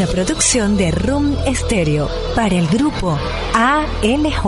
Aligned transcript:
Una 0.00 0.08
producción 0.08 0.78
de 0.78 0.92
Room 0.92 1.36
Stereo 1.54 2.08
para 2.34 2.54
el 2.54 2.66
grupo 2.68 3.18
ALJ. 3.52 4.46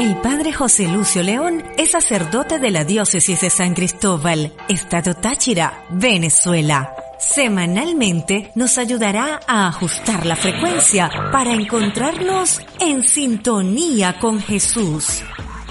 El 0.00 0.16
padre 0.22 0.54
José 0.54 0.88
Lucio 0.88 1.22
León 1.22 1.62
es 1.76 1.90
sacerdote 1.90 2.58
de 2.58 2.70
la 2.70 2.84
diócesis 2.84 3.42
de 3.42 3.50
San 3.50 3.74
Cristóbal, 3.74 4.54
Estado 4.66 5.12
Táchira, 5.12 5.84
Venezuela. 5.90 6.94
Semanalmente 7.18 8.50
nos 8.54 8.78
ayudará 8.78 9.40
a 9.46 9.68
ajustar 9.68 10.24
la 10.24 10.34
frecuencia 10.34 11.10
para 11.30 11.52
encontrarnos 11.52 12.62
en 12.80 13.02
sintonía 13.02 14.18
con 14.18 14.40
Jesús. 14.40 15.22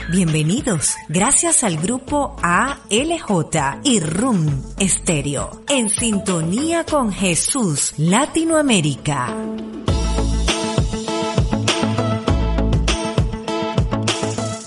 Bienvenidos, 0.10 0.96
gracias 1.10 1.66
al 1.66 1.76
grupo 1.76 2.38
ALJ 2.42 3.82
y 3.84 4.00
RUM 4.00 4.64
Estéreo, 4.80 5.64
en 5.68 5.90
sintonía 5.90 6.86
con 6.86 7.12
Jesús 7.12 7.94
Latinoamérica. 7.98 9.36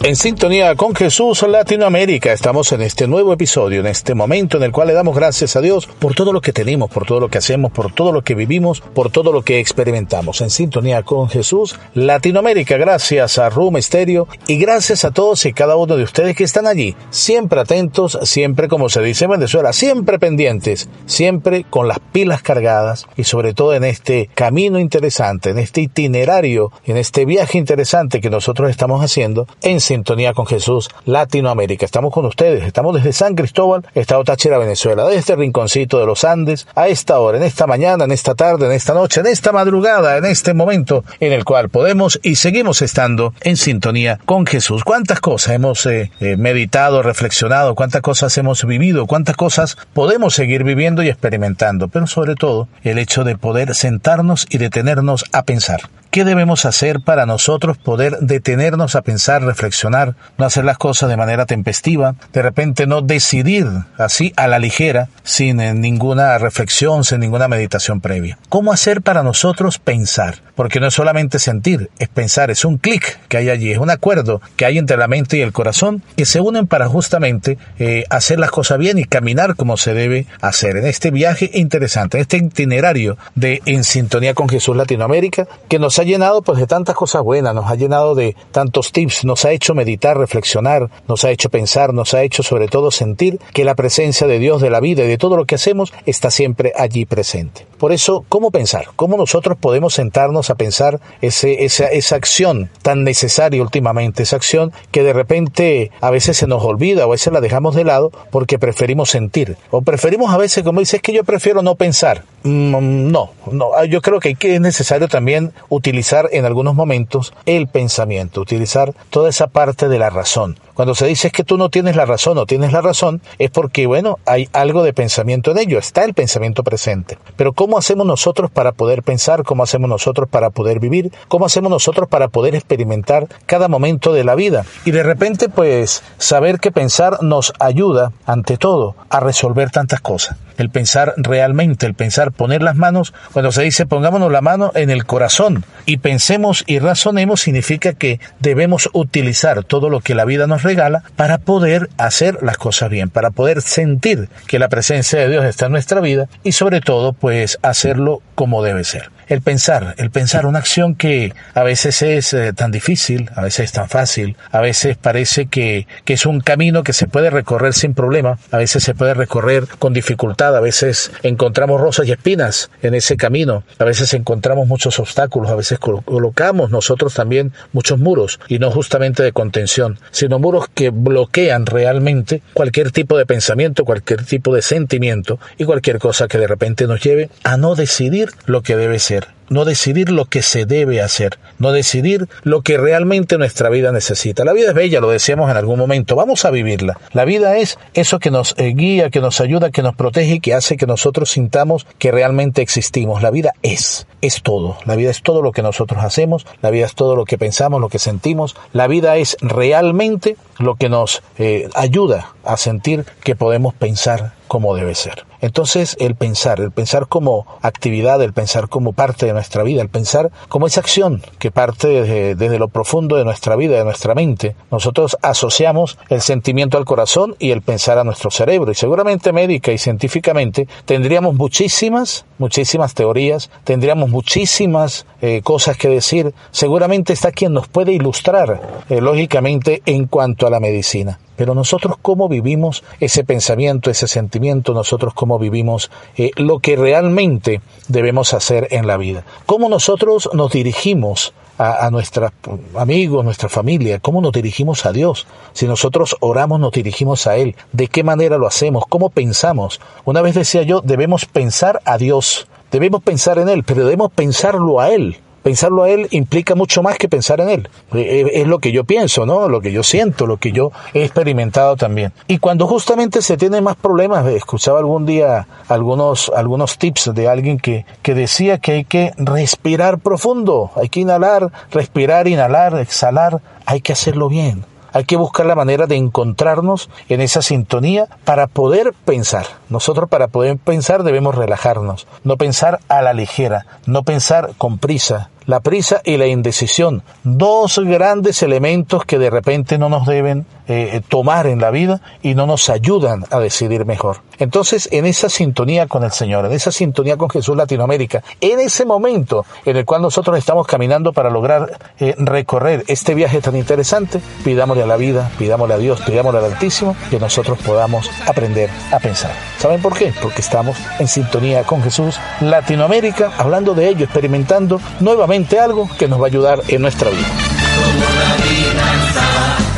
En 0.02 0.16
sintonía 0.16 0.76
con 0.76 0.94
Jesús 0.94 1.42
Latinoamérica, 1.42 2.32
estamos 2.32 2.72
en 2.72 2.80
este 2.80 3.06
nuevo 3.06 3.34
episodio, 3.34 3.80
en 3.80 3.86
este 3.86 4.14
momento 4.14 4.56
en 4.56 4.62
el 4.62 4.72
cual 4.72 4.88
le 4.88 4.94
damos 4.94 5.14
gracias 5.14 5.56
a 5.56 5.60
Dios 5.60 5.86
por 5.86 6.14
todo 6.14 6.32
lo 6.32 6.40
que 6.40 6.54
tenemos, 6.54 6.90
por 6.90 7.04
todo 7.04 7.20
lo 7.20 7.28
que 7.28 7.36
hacemos, 7.36 7.70
por 7.70 7.92
todo 7.92 8.10
lo 8.10 8.22
que 8.22 8.34
vivimos, 8.34 8.80
por 8.80 9.10
todo 9.12 9.30
lo 9.30 9.42
que 9.42 9.60
experimentamos. 9.60 10.40
En 10.40 10.48
sintonía 10.48 11.02
con 11.02 11.28
Jesús 11.28 11.78
Latinoamérica, 11.92 12.78
gracias 12.78 13.36
a 13.36 13.50
Room 13.50 13.76
Stereo 13.82 14.26
y 14.46 14.56
gracias 14.56 15.04
a 15.04 15.10
todos 15.10 15.44
y 15.44 15.52
cada 15.52 15.76
uno 15.76 15.98
de 15.98 16.04
ustedes 16.04 16.34
que 16.34 16.44
están 16.44 16.66
allí, 16.66 16.96
siempre 17.10 17.60
atentos, 17.60 18.18
siempre 18.22 18.68
como 18.68 18.88
se 18.88 19.02
dice 19.02 19.26
en 19.26 19.32
Venezuela, 19.32 19.74
siempre 19.74 20.18
pendientes, 20.18 20.88
siempre 21.04 21.66
con 21.68 21.88
las 21.88 21.98
pilas 21.98 22.40
cargadas 22.40 23.06
y 23.18 23.24
sobre 23.24 23.52
todo 23.52 23.74
en 23.74 23.84
este 23.84 24.30
camino 24.34 24.78
interesante, 24.78 25.50
en 25.50 25.58
este 25.58 25.82
itinerario, 25.82 26.72
en 26.86 26.96
este 26.96 27.26
viaje 27.26 27.58
interesante 27.58 28.22
que 28.22 28.30
nosotros 28.30 28.70
estamos 28.70 29.04
haciendo 29.04 29.46
en 29.60 29.89
sintonía 29.91 30.34
con 30.34 30.46
Jesús 30.46 30.88
Latinoamérica. 31.05 31.84
Estamos 31.84 32.14
con 32.14 32.24
ustedes, 32.24 32.62
estamos 32.62 32.94
desde 32.94 33.12
San 33.12 33.34
Cristóbal, 33.34 33.84
Estado 33.97 34.22
Táchira, 34.22 34.56
Venezuela, 34.56 35.02
desde 35.02 35.19
este 35.19 35.34
rinconcito 35.34 35.98
de 35.98 36.06
los 36.06 36.22
Andes, 36.22 36.69
a 36.77 36.86
esta 36.86 37.19
hora, 37.19 37.38
en 37.38 37.42
esta 37.42 37.66
mañana, 37.66 38.05
en 38.05 38.12
esta 38.12 38.36
tarde, 38.36 38.66
en 38.66 38.72
esta 38.72 38.94
noche, 38.94 39.19
en 39.19 39.27
esta 39.27 39.50
madrugada, 39.50 40.16
en 40.16 40.27
este 40.27 40.55
momento 40.55 41.02
en 41.19 41.32
el 41.32 41.44
cual 41.44 41.70
podemos 41.70 42.20
y 42.22 42.36
seguimos 42.36 42.82
estando 42.82 43.34
en 43.41 43.56
sintonía 43.56 44.20
con 44.27 44.47
Jesús. 44.47 44.84
¿Cuántas 44.84 45.19
cosas 45.19 45.56
hemos 45.56 45.84
eh, 45.86 46.12
eh, 46.20 46.36
meditado, 46.36 47.02
reflexionado, 47.02 47.75
cuántas 47.75 48.00
cosas 48.00 48.38
hemos 48.38 48.64
vivido, 48.64 49.06
cuántas 49.06 49.36
cosas 49.36 49.77
podemos 49.92 50.34
seguir 50.34 50.62
viviendo 50.62 51.02
y 51.02 51.08
experimentando? 51.08 51.88
Pero 51.88 52.06
sobre 52.06 52.36
todo 52.36 52.69
el 52.84 52.98
hecho 52.98 53.25
de 53.25 53.36
poder 53.36 53.75
sentarnos 53.75 54.47
y 54.50 54.58
detenernos 54.58 55.25
a 55.32 55.42
pensar. 55.42 55.80
¿Qué 56.11 56.25
debemos 56.25 56.64
hacer 56.64 56.98
para 56.98 57.25
nosotros 57.25 57.78
poder 57.78 58.19
detenernos 58.19 58.97
a 58.97 59.03
pensar, 59.03 59.44
reflexionar, 59.44 60.16
no 60.38 60.44
hacer 60.44 60.65
las 60.65 60.76
cosas 60.76 61.09
de 61.09 61.16
manera 61.16 61.47
tempestiva, 61.47 62.16
de 62.32 62.43
repente 62.43 62.88
no 62.88 63.00
decidir 63.00 63.69
así 63.97 64.32
a 64.34 64.49
la 64.49 64.59
ligera, 64.59 65.09
sin 65.22 65.60
eh, 65.60 65.72
ninguna 65.72 66.37
reflexión, 66.38 67.04
sin 67.04 67.20
ninguna 67.20 67.47
meditación 67.47 68.00
previa? 68.00 68.38
¿Cómo 68.49 68.72
hacer 68.72 69.03
para 69.03 69.22
nosotros 69.22 69.78
pensar? 69.78 70.43
Porque 70.56 70.81
no 70.81 70.88
es 70.88 70.94
solamente 70.94 71.38
sentir, 71.38 71.91
es 72.00 72.09
pensar, 72.09 72.50
es 72.50 72.65
un 72.65 72.78
clic 72.78 73.20
que 73.28 73.37
hay 73.37 73.49
allí, 73.49 73.70
es 73.70 73.78
un 73.78 73.91
acuerdo 73.91 74.43
que 74.56 74.65
hay 74.65 74.78
entre 74.78 74.97
la 74.97 75.06
mente 75.06 75.37
y 75.37 75.43
el 75.43 75.53
corazón 75.53 76.03
que 76.16 76.26
se 76.26 76.41
unen 76.41 76.66
para 76.66 76.88
justamente 76.88 77.56
eh, 77.78 78.03
hacer 78.10 78.41
las 78.41 78.50
cosas 78.50 78.78
bien 78.78 78.99
y 78.99 79.04
caminar 79.04 79.54
como 79.54 79.76
se 79.76 79.94
debe 79.94 80.26
hacer 80.41 80.76
en 80.76 80.87
este 80.87 81.12
viaje 81.12 81.53
interesante, 81.54 82.16
en 82.16 82.22
este 82.22 82.38
itinerario 82.38 83.16
de 83.37 83.62
En 83.65 83.84
Sintonía 83.84 84.34
con 84.34 84.49
Jesús 84.49 84.75
Latinoamérica 84.75 85.47
que 85.69 85.78
nos 85.78 86.00
ha 86.00 86.05
llenado 86.05 86.43
pues 86.43 86.59
de 86.59 86.66
tantas 86.66 86.94
cosas 86.94 87.22
buenas, 87.22 87.55
nos 87.55 87.71
ha 87.71 87.75
llenado 87.75 88.15
de 88.15 88.37
tantos 88.50 88.93
tips, 88.93 89.25
nos 89.25 89.44
ha 89.44 89.53
hecho 89.53 89.75
meditar, 89.75 90.19
reflexionar, 90.19 90.91
nos 91.06 91.25
ha 91.25 91.31
hecho 91.31 91.50
pensar, 91.50 91.94
nos 91.94 92.15
ha 92.15 92.22
hecho 92.22 92.43
sobre 92.43 92.69
todo 92.69 92.91
sentir 92.91 93.38
que 93.53 93.65
la 93.65 93.75
presencia 93.75 94.27
de 94.27 94.38
Dios, 94.38 94.61
de 94.61 94.71
la 94.71 94.81
vida 94.81 95.05
y 95.05 95.09
de 95.09 95.19
todo 95.19 95.37
lo 95.37 95.44
que 95.44 95.55
hacemos 95.55 95.93
está 96.06 96.31
siempre 96.31 96.72
allí 96.77 97.05
presente. 97.05 97.66
Por 97.78 97.93
eso, 97.93 98.25
¿cómo 98.28 98.50
pensar? 98.50 98.88
¿Cómo 98.97 99.16
nosotros 99.16 99.56
podemos 99.59 99.94
sentarnos 99.94 100.50
a 100.50 100.55
pensar 100.55 101.00
ese, 101.22 101.65
esa, 101.65 101.87
esa 101.87 102.17
acción 102.17 102.71
tan 102.82 103.05
necesaria 103.05 103.62
últimamente, 103.62 104.22
esa 104.22 104.37
acción 104.37 104.72
que 104.91 105.03
de 105.03 105.12
repente 105.12 105.91
a 106.00 106.11
veces 106.11 106.37
se 106.37 106.47
nos 106.47 106.62
olvida 106.62 107.06
o 107.06 107.09
a 107.09 107.12
veces 107.12 107.32
la 107.32 107.41
dejamos 107.41 107.75
de 107.75 107.84
lado 107.84 108.11
porque 108.31 108.59
preferimos 108.59 109.11
sentir 109.11 109.56
o 109.71 109.82
preferimos 109.82 110.32
a 110.32 110.37
veces, 110.37 110.65
como 110.65 110.81
dices, 110.81 111.00
que 111.00 111.12
yo 111.12 111.25
prefiero 111.25 111.62
no 111.62 111.75
pensar. 111.75 112.25
Mm, 112.43 113.11
no, 113.11 113.31
no, 113.50 113.84
yo 113.84 114.00
creo 114.03 114.21
que 114.21 114.37
es 114.41 114.61
necesario 114.61 115.09
también 115.09 115.53
utilizar 115.69 115.89
en 116.30 116.44
algunos 116.44 116.74
momentos 116.74 117.32
el 117.46 117.66
pensamiento, 117.66 118.40
utilizar 118.40 118.94
toda 119.10 119.28
esa 119.28 119.48
parte 119.48 119.88
de 119.88 119.98
la 119.98 120.08
razón. 120.08 120.58
Cuando 120.74 120.94
se 120.94 121.06
dice 121.06 121.30
que 121.30 121.44
tú 121.44 121.58
no 121.58 121.68
tienes 121.68 121.94
la 121.96 122.06
razón 122.06 122.38
o 122.38 122.46
tienes 122.46 122.72
la 122.72 122.80
razón, 122.80 123.20
es 123.38 123.50
porque, 123.50 123.86
bueno, 123.86 124.18
hay 124.24 124.48
algo 124.52 124.82
de 124.82 124.94
pensamiento 124.94 125.50
en 125.50 125.58
ello, 125.58 125.78
está 125.78 126.04
el 126.04 126.14
pensamiento 126.14 126.64
presente. 126.64 127.18
Pero 127.36 127.52
¿cómo 127.52 127.76
hacemos 127.76 128.06
nosotros 128.06 128.50
para 128.50 128.72
poder 128.72 129.02
pensar? 129.02 129.42
¿Cómo 129.42 129.62
hacemos 129.62 129.90
nosotros 129.90 130.28
para 130.28 130.48
poder 130.48 130.80
vivir? 130.80 131.12
¿Cómo 131.28 131.44
hacemos 131.44 131.70
nosotros 131.70 132.08
para 132.08 132.28
poder 132.28 132.54
experimentar 132.54 133.26
cada 133.44 133.68
momento 133.68 134.14
de 134.14 134.24
la 134.24 134.34
vida? 134.34 134.64
Y 134.86 134.92
de 134.92 135.02
repente, 135.02 135.50
pues, 135.50 136.02
saber 136.16 136.60
que 136.60 136.72
pensar 136.72 137.22
nos 137.22 137.52
ayuda, 137.58 138.12
ante 138.24 138.56
todo, 138.56 138.94
a 139.10 139.20
resolver 139.20 139.70
tantas 139.70 140.00
cosas. 140.00 140.38
El 140.56 140.70
pensar 140.70 141.14
realmente, 141.16 141.86
el 141.86 141.94
pensar 141.94 142.32
poner 142.32 142.62
las 142.62 142.76
manos, 142.76 143.14
cuando 143.32 143.50
se 143.50 143.62
dice 143.62 143.86
pongámonos 143.86 144.30
la 144.30 144.42
mano 144.42 144.72
en 144.74 144.90
el 144.90 145.06
corazón 145.06 145.64
y 145.86 145.98
pensemos 145.98 146.64
y 146.66 146.78
razonemos, 146.78 147.41
significa 147.41 147.92
que 147.92 148.20
debemos 148.38 148.88
utilizar 148.92 149.64
todo 149.64 149.88
lo 149.88 150.00
que 150.00 150.14
la 150.14 150.24
vida 150.24 150.46
nos 150.46 150.62
regala 150.62 151.02
para 151.16 151.38
poder 151.38 151.88
hacer 151.98 152.38
las 152.42 152.58
cosas 152.58 152.91
bien, 152.91 153.10
para 153.10 153.30
poder 153.30 153.62
sentir 153.62 154.28
que 154.46 154.58
la 154.58 154.69
presencia 154.69 155.19
de 155.19 155.28
Dios 155.28 155.44
está 155.44 155.66
en 155.66 155.72
nuestra 155.72 156.00
vida 156.00 156.28
y 156.42 156.52
sobre 156.52 156.80
todo 156.80 157.12
pues 157.12 157.58
hacerlo 157.62 158.22
como 158.34 158.62
debe 158.62 158.84
ser. 158.84 159.10
El 159.30 159.42
pensar, 159.42 159.94
el 159.98 160.10
pensar, 160.10 160.44
una 160.44 160.58
acción 160.58 160.96
que 160.96 161.32
a 161.54 161.62
veces 161.62 162.02
es 162.02 162.34
eh, 162.34 162.52
tan 162.52 162.72
difícil, 162.72 163.30
a 163.36 163.42
veces 163.42 163.66
es 163.66 163.72
tan 163.72 163.88
fácil, 163.88 164.36
a 164.50 164.60
veces 164.60 164.96
parece 164.96 165.46
que, 165.46 165.86
que 166.04 166.14
es 166.14 166.26
un 166.26 166.41
camino 166.41 166.82
que 166.82 166.92
se 166.92 167.06
puede 167.06 167.30
recorrer 167.30 167.72
sin 167.72 167.94
problema, 167.94 168.40
a 168.50 168.56
veces 168.56 168.82
se 168.82 168.92
puede 168.92 169.14
recorrer 169.14 169.69
con 169.78 169.92
dificultad, 169.92 170.56
a 170.56 170.60
veces 170.60 171.12
encontramos 171.22 171.80
rosas 171.80 172.08
y 172.08 172.10
espinas 172.10 172.72
en 172.82 172.94
ese 172.94 173.16
camino, 173.16 173.62
a 173.78 173.84
veces 173.84 174.12
encontramos 174.14 174.66
muchos 174.66 174.98
obstáculos, 174.98 175.48
a 175.52 175.54
veces 175.54 175.78
colocamos 175.78 176.72
nosotros 176.72 177.14
también 177.14 177.52
muchos 177.72 178.00
muros 178.00 178.40
y 178.48 178.58
no 178.58 178.72
justamente 178.72 179.22
de 179.22 179.30
contención, 179.30 180.00
sino 180.10 180.40
muros 180.40 180.66
que 180.74 180.90
bloquean 180.90 181.66
realmente 181.66 182.42
cualquier 182.52 182.90
tipo 182.90 183.16
de 183.16 183.26
pensamiento, 183.26 183.84
cualquier 183.84 184.24
tipo 184.24 184.52
de 184.52 184.62
sentimiento 184.62 185.38
y 185.56 185.66
cualquier 185.66 186.00
cosa 186.00 186.26
que 186.26 186.38
de 186.38 186.48
repente 186.48 186.88
nos 186.88 187.00
lleve 187.00 187.31
a 187.44 187.56
no 187.56 187.76
decidir 187.76 188.31
lo 188.46 188.62
que 188.62 188.76
debe 188.76 188.99
ser 188.99 189.19
no 189.50 189.67
decidir 189.67 190.11
lo 190.11 190.25
que 190.25 190.41
se 190.41 190.64
debe 190.64 191.02
hacer, 191.02 191.38
no 191.58 191.73
decidir 191.73 192.29
lo 192.43 192.62
que 192.62 192.79
realmente 192.79 193.37
nuestra 193.37 193.69
vida 193.69 193.93
necesita. 193.93 194.44
La 194.44 194.55
vida 194.55 194.69
es 194.70 194.75
bella, 194.75 195.00
lo 195.00 195.11
decíamos 195.11 195.50
en 195.50 195.56
algún 195.56 195.79
momento, 195.79 196.17
vamos 196.17 196.44
a 196.47 196.50
vivirla. 196.50 196.99
La 197.12 197.26
vida 197.26 197.58
es 197.58 197.79
eso 197.93 198.19
que 198.19 198.31
nos 198.31 198.55
eh, 198.56 198.73
guía, 198.75 199.11
que 199.11 199.20
nos 199.20 199.41
ayuda, 199.41 199.70
que 199.70 199.82
nos 199.82 199.94
protege 199.97 200.35
y 200.35 200.41
que 200.41 200.55
hace 200.55 200.76
que 200.76 200.87
nosotros 200.87 201.31
sintamos 201.31 201.87
que 201.99 202.12
realmente 202.12 202.62
existimos. 202.62 203.23
La 203.23 203.31
vida 203.31 203.52
es, 203.62 204.06
es 204.23 204.43
todo. 204.43 204.79
La 204.87 204.97
vida 204.97 205.11
es 205.11 205.23
todo 205.23 205.43
lo 205.43 205.53
que 205.53 205.62
nosotros 205.62 206.03
hacemos, 206.03 206.46
la 206.62 206.70
vida 206.70 206.87
es 206.87 206.94
todo 206.94 207.17
lo 207.17 207.25
que 207.25 207.37
pensamos, 207.37 207.81
lo 207.81 207.88
que 207.88 207.99
sentimos. 207.99 208.56
La 208.73 208.87
vida 208.87 209.17
es 209.17 209.37
realmente 209.41 210.37
lo 210.58 210.76
que 210.76 210.88
nos 210.88 211.23
eh, 211.38 211.69
ayuda 211.75 212.35
a 212.44 212.56
sentir 212.56 213.05
que 213.25 213.35
podemos 213.35 213.75
pensar, 213.75 214.32
como 214.50 214.75
debe 214.75 214.97
ser. 214.97 215.26
Entonces 215.41 215.97
el 216.00 216.17
pensar, 216.17 216.58
el 216.58 216.73
pensar 216.73 217.06
como 217.06 217.47
actividad, 217.62 218.20
el 218.20 218.32
pensar 218.32 218.69
como 218.69 218.93
parte 218.93 219.26
de 219.26 219.32
nuestra 219.32 219.62
vida, 219.62 219.81
el 219.81 219.88
pensar 219.88 220.32
como 220.49 220.67
esa 220.67 220.81
acción 220.81 221.23
que 221.38 221.52
parte 221.52 222.35
desde, 222.35 222.58
lo 222.58 222.67
profundo 222.67 223.14
de 223.14 223.25
nuestra 223.25 223.55
vida, 223.55 223.76
de 223.76 223.85
nuestra 223.85 224.17
mente, 224.17 224.56
nosotros 224.73 225.17
asociamos 225.23 225.99
el 226.08 226.20
sentimiento 226.20 226.79
al 226.79 226.85
corazón 226.85 227.37
y 227.38 227.52
el 227.52 227.62
pensar 227.62 227.97
a 227.99 228.02
nuestro 228.02 228.32
cerebro. 228.32 228.73
Y 228.73 228.75
seguramente 228.75 229.32
médica 229.32 229.70
y 229.70 229.79
científicamente 229.79 230.67
tendríamos 230.85 231.37
muchísimas, 231.37 232.25
muchísimas 232.38 232.94
teorías, 232.94 233.53
tendríamos 233.62 234.11
muchísimas 234.11 235.06
eh, 235.23 235.43
cosas 235.44 235.76
que 235.76 235.88
decir. 235.88 236.35
Seguramente 236.50 237.12
está 237.12 237.31
quien 237.31 237.53
nos 237.53 237.69
puede 237.69 237.93
ilustrar, 237.93 238.82
eh, 238.88 239.00
lógicamente, 239.00 239.81
en 239.87 240.08
cuanto 240.08 240.49
a 240.49 240.50
la 240.50 240.58
medicina. 240.58 241.20
Pero 241.40 241.54
nosotros 241.54 241.96
cómo 242.02 242.28
vivimos 242.28 242.84
ese 243.00 243.25
pensamiento, 243.25 243.90
ese 243.90 244.06
sentimiento, 244.06 244.75
nosotros 244.75 245.14
cómo 245.14 245.38
vivimos 245.38 245.90
eh, 246.19 246.32
lo 246.37 246.58
que 246.58 246.76
realmente 246.76 247.62
debemos 247.88 248.34
hacer 248.34 248.69
en 248.72 248.87
la 248.87 248.98
vida. 248.98 249.25
Cómo 249.46 249.70
nosotros 249.70 250.28
nos 250.34 250.52
dirigimos 250.52 251.32
a, 251.56 251.87
a 251.87 251.90
nuestros 251.90 252.31
amigos, 252.76 253.25
nuestra 253.25 253.48
familia, 253.48 254.00
cómo 254.00 254.20
nos 254.20 254.32
dirigimos 254.32 254.84
a 254.84 254.92
Dios. 254.92 255.26
Si 255.54 255.66
nosotros 255.66 256.14
oramos, 256.20 256.60
nos 256.60 256.72
dirigimos 256.72 257.26
a 257.26 257.38
Él. 257.38 257.56
¿De 257.72 257.88
qué 257.88 258.04
manera 258.04 258.36
lo 258.36 258.46
hacemos? 258.46 258.84
¿Cómo 258.86 259.08
pensamos? 259.08 259.81
Una 260.04 260.20
vez 260.20 260.34
decía 260.34 260.62
yo, 260.62 260.82
debemos 260.82 261.25
pensar 261.25 261.81
a 261.86 261.96
Dios. 261.96 262.48
Debemos 262.70 263.02
pensar 263.02 263.38
en 263.38 263.48
Él, 263.48 263.64
pero 263.64 263.84
debemos 263.84 264.12
pensarlo 264.12 264.78
a 264.78 264.90
Él 264.90 265.16
pensarlo 265.42 265.82
a 265.82 265.90
él 265.90 266.08
implica 266.10 266.54
mucho 266.54 266.82
más 266.82 266.98
que 266.98 267.08
pensar 267.08 267.40
en 267.40 267.48
él. 267.48 267.69
Eh, 267.94 268.26
eh, 268.26 268.31
es 268.40 268.46
lo 268.46 268.58
que 268.58 268.72
yo 268.72 268.84
pienso, 268.84 269.26
¿no? 269.26 269.48
Lo 269.48 269.60
que 269.60 269.72
yo 269.72 269.82
siento, 269.82 270.26
lo 270.26 270.37
que 270.37 270.52
yo 270.52 270.72
he 270.94 271.04
experimentado 271.04 271.76
también. 271.76 272.12
Y 272.28 272.38
cuando 272.38 272.66
justamente 272.66 273.22
se 273.22 273.37
tienen 273.37 273.64
más 273.64 273.76
problemas, 273.76 274.26
escuchaba 274.26 274.78
algún 274.78 275.06
día 275.06 275.46
algunos, 275.69 276.31
algunos 276.34 276.78
tips 276.78 277.14
de 277.14 277.28
alguien 277.28 277.58
que, 277.58 277.84
que 278.02 278.14
decía 278.14 278.58
que 278.58 278.72
hay 278.72 278.84
que 278.84 279.12
respirar 279.16 279.98
profundo, 279.98 280.70
hay 280.76 280.88
que 280.88 281.00
inhalar, 281.00 281.50
respirar, 281.70 282.28
inhalar, 282.28 282.78
exhalar, 282.78 283.40
hay 283.66 283.81
que 283.81 283.93
hacerlo 283.93 284.28
bien. 284.28 284.64
Hay 284.92 285.04
que 285.04 285.16
buscar 285.16 285.46
la 285.46 285.54
manera 285.54 285.87
de 285.87 285.96
encontrarnos 285.96 286.88
en 287.08 287.20
esa 287.20 287.42
sintonía 287.42 288.06
para 288.25 288.46
poder 288.46 288.92
pensar. 289.04 289.46
Nosotros 289.69 290.08
para 290.08 290.28
poder 290.28 290.56
pensar 290.58 291.02
debemos 291.02 291.34
relajarnos, 291.34 292.06
no 292.25 292.37
pensar 292.37 292.81
a 292.88 293.02
la 293.02 293.12
ligera, 293.12 293.66
no 293.87 294.02
pensar 294.02 294.52
con 294.58 294.78
prisa, 294.78 295.31
la 295.46 295.60
prisa 295.60 296.00
y 296.04 296.16
la 296.16 296.26
indecisión, 296.26 297.02
dos 297.25 297.78
grandes 297.78 298.42
elementos 298.42 299.04
que 299.04 299.19
de 299.19 299.31
repente 299.31 299.78
no 299.78 299.88
nos 299.88 300.06
deben 300.06 300.46
eh, 300.72 301.02
tomar 301.08 301.49
en 301.49 301.61
la 301.61 301.70
vida 301.70 302.00
y 302.22 302.34
no 302.34 302.46
nos 302.46 302.70
ayudan 302.70 303.25
a 303.31 303.40
decidir 303.40 303.84
mejor. 303.84 304.19
Entonces, 304.38 304.88
en 304.93 305.05
esa 305.05 305.28
sintonía 305.28 305.87
con 305.87 306.05
el 306.05 306.12
Señor, 306.12 306.46
en 306.46 306.52
esa 306.52 306.70
sintonía 306.70 307.17
con 307.17 307.28
Jesús 307.28 307.56
Latinoamérica, 307.56 308.22
en 308.40 308.61
ese 308.61 308.84
momento 308.84 309.44
en 309.64 309.76
el 309.76 309.84
cual 309.84 310.00
nosotros 310.00 310.38
estamos 310.38 310.67
caminando 310.67 311.12
para 311.12 311.28
lograr 311.28 311.76
eh, 311.99 312.14
recorrer 312.17 312.84
este 312.87 313.14
viaje 313.14 313.40
tan 313.40 313.56
interesante, 313.56 314.20
pidámosle 314.44 314.84
a 314.84 314.87
la 314.87 314.96
vida, 314.96 315.31
pidámosle 315.38 315.75
a 315.75 315.78
Dios, 315.78 316.00
pidámosle 316.02 316.38
al 316.38 316.44
Altísimo 316.46 316.96
que 317.11 317.19
nosotros 317.19 317.58
podamos 317.58 318.08
aprender 318.26 318.70
a 318.93 319.00
pensar. 319.00 319.32
¿Saben 319.58 319.82
por 319.82 319.96
qué? 319.96 320.14
Porque 320.22 320.40
estamos 320.40 320.76
en 321.00 321.08
sintonía 321.08 321.64
con 321.64 321.82
Jesús 321.82 322.19
Latinoamérica, 322.40 323.32
hablando 323.38 323.75
de 323.75 323.88
ello, 323.88 324.05
experimentando 324.05 324.81
nuevamente 325.00 325.58
algo 325.58 325.88
que 325.99 326.06
nos 326.06 326.20
va 326.20 326.25
a 326.25 326.28
ayudar 326.28 326.62
en 326.69 326.81
nuestra 326.81 327.11
vida. 327.11 327.26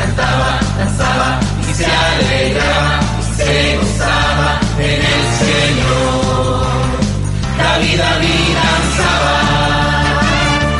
Cantaba, 0.03 0.59
danzaba 0.79 1.39
y 1.61 1.75
se 1.75 1.87
alegraba 1.87 3.01
y 3.21 3.37
se 3.37 3.77
gozaba 3.77 4.61
en 4.79 5.01
el 5.15 5.23
Señor. 5.43 6.67
David, 7.57 7.99
David 7.99 8.49
danzaba, 8.59 9.37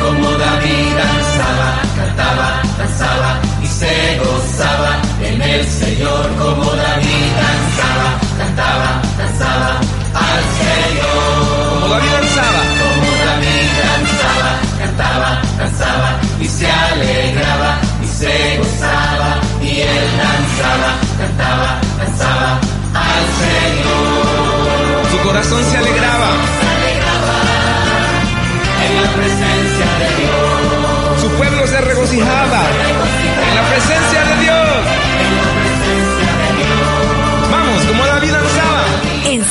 como 0.03 0.29
David 0.31 0.87
danzaba, 1.01 1.69
cantaba, 1.95 2.61
danzaba 2.77 3.39
y 3.63 3.67
se 3.67 4.19
gozaba 4.19 4.91
en 5.21 5.41
el 5.41 5.65
Señor. 5.67 6.29
Como 6.37 6.69
David 6.71 7.27
danzaba, 7.39 8.07
cantaba, 8.37 9.01
danzaba 9.17 9.71
al 10.27 10.41
Señor. 10.59 11.79
Como 11.79 11.87
David 11.95 12.11
danzaba. 12.11 12.61
Como 12.81 13.09
David 13.25 13.69
danzaba, 13.87 14.51
cantaba, 14.79 15.41
danzaba 15.57 16.19
y 16.41 16.45
se 16.45 16.67
alegraba 16.69 17.32
danzaba, 20.53 20.93
cantaba, 21.17 21.81
danzaba 21.97 22.59
al 22.93 23.25
Señor. 23.41 25.11
Su 25.11 25.17
corazón 25.27 25.63
se 25.63 25.77
alegraba. 25.77 26.29
En 28.85 29.01
la 29.01 29.09
presencia 29.13 29.87
de 29.99 30.07
Dios, 30.21 31.21
Su 31.21 31.29
pueblo 31.37 31.67
se 31.67 31.81
regocijaba. 31.81 32.61
En 33.47 33.55
la 33.55 33.63
presencia 33.69 34.23
de 34.25 34.41
Dios. 34.43 35.02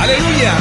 Aleluya. 0.00 0.52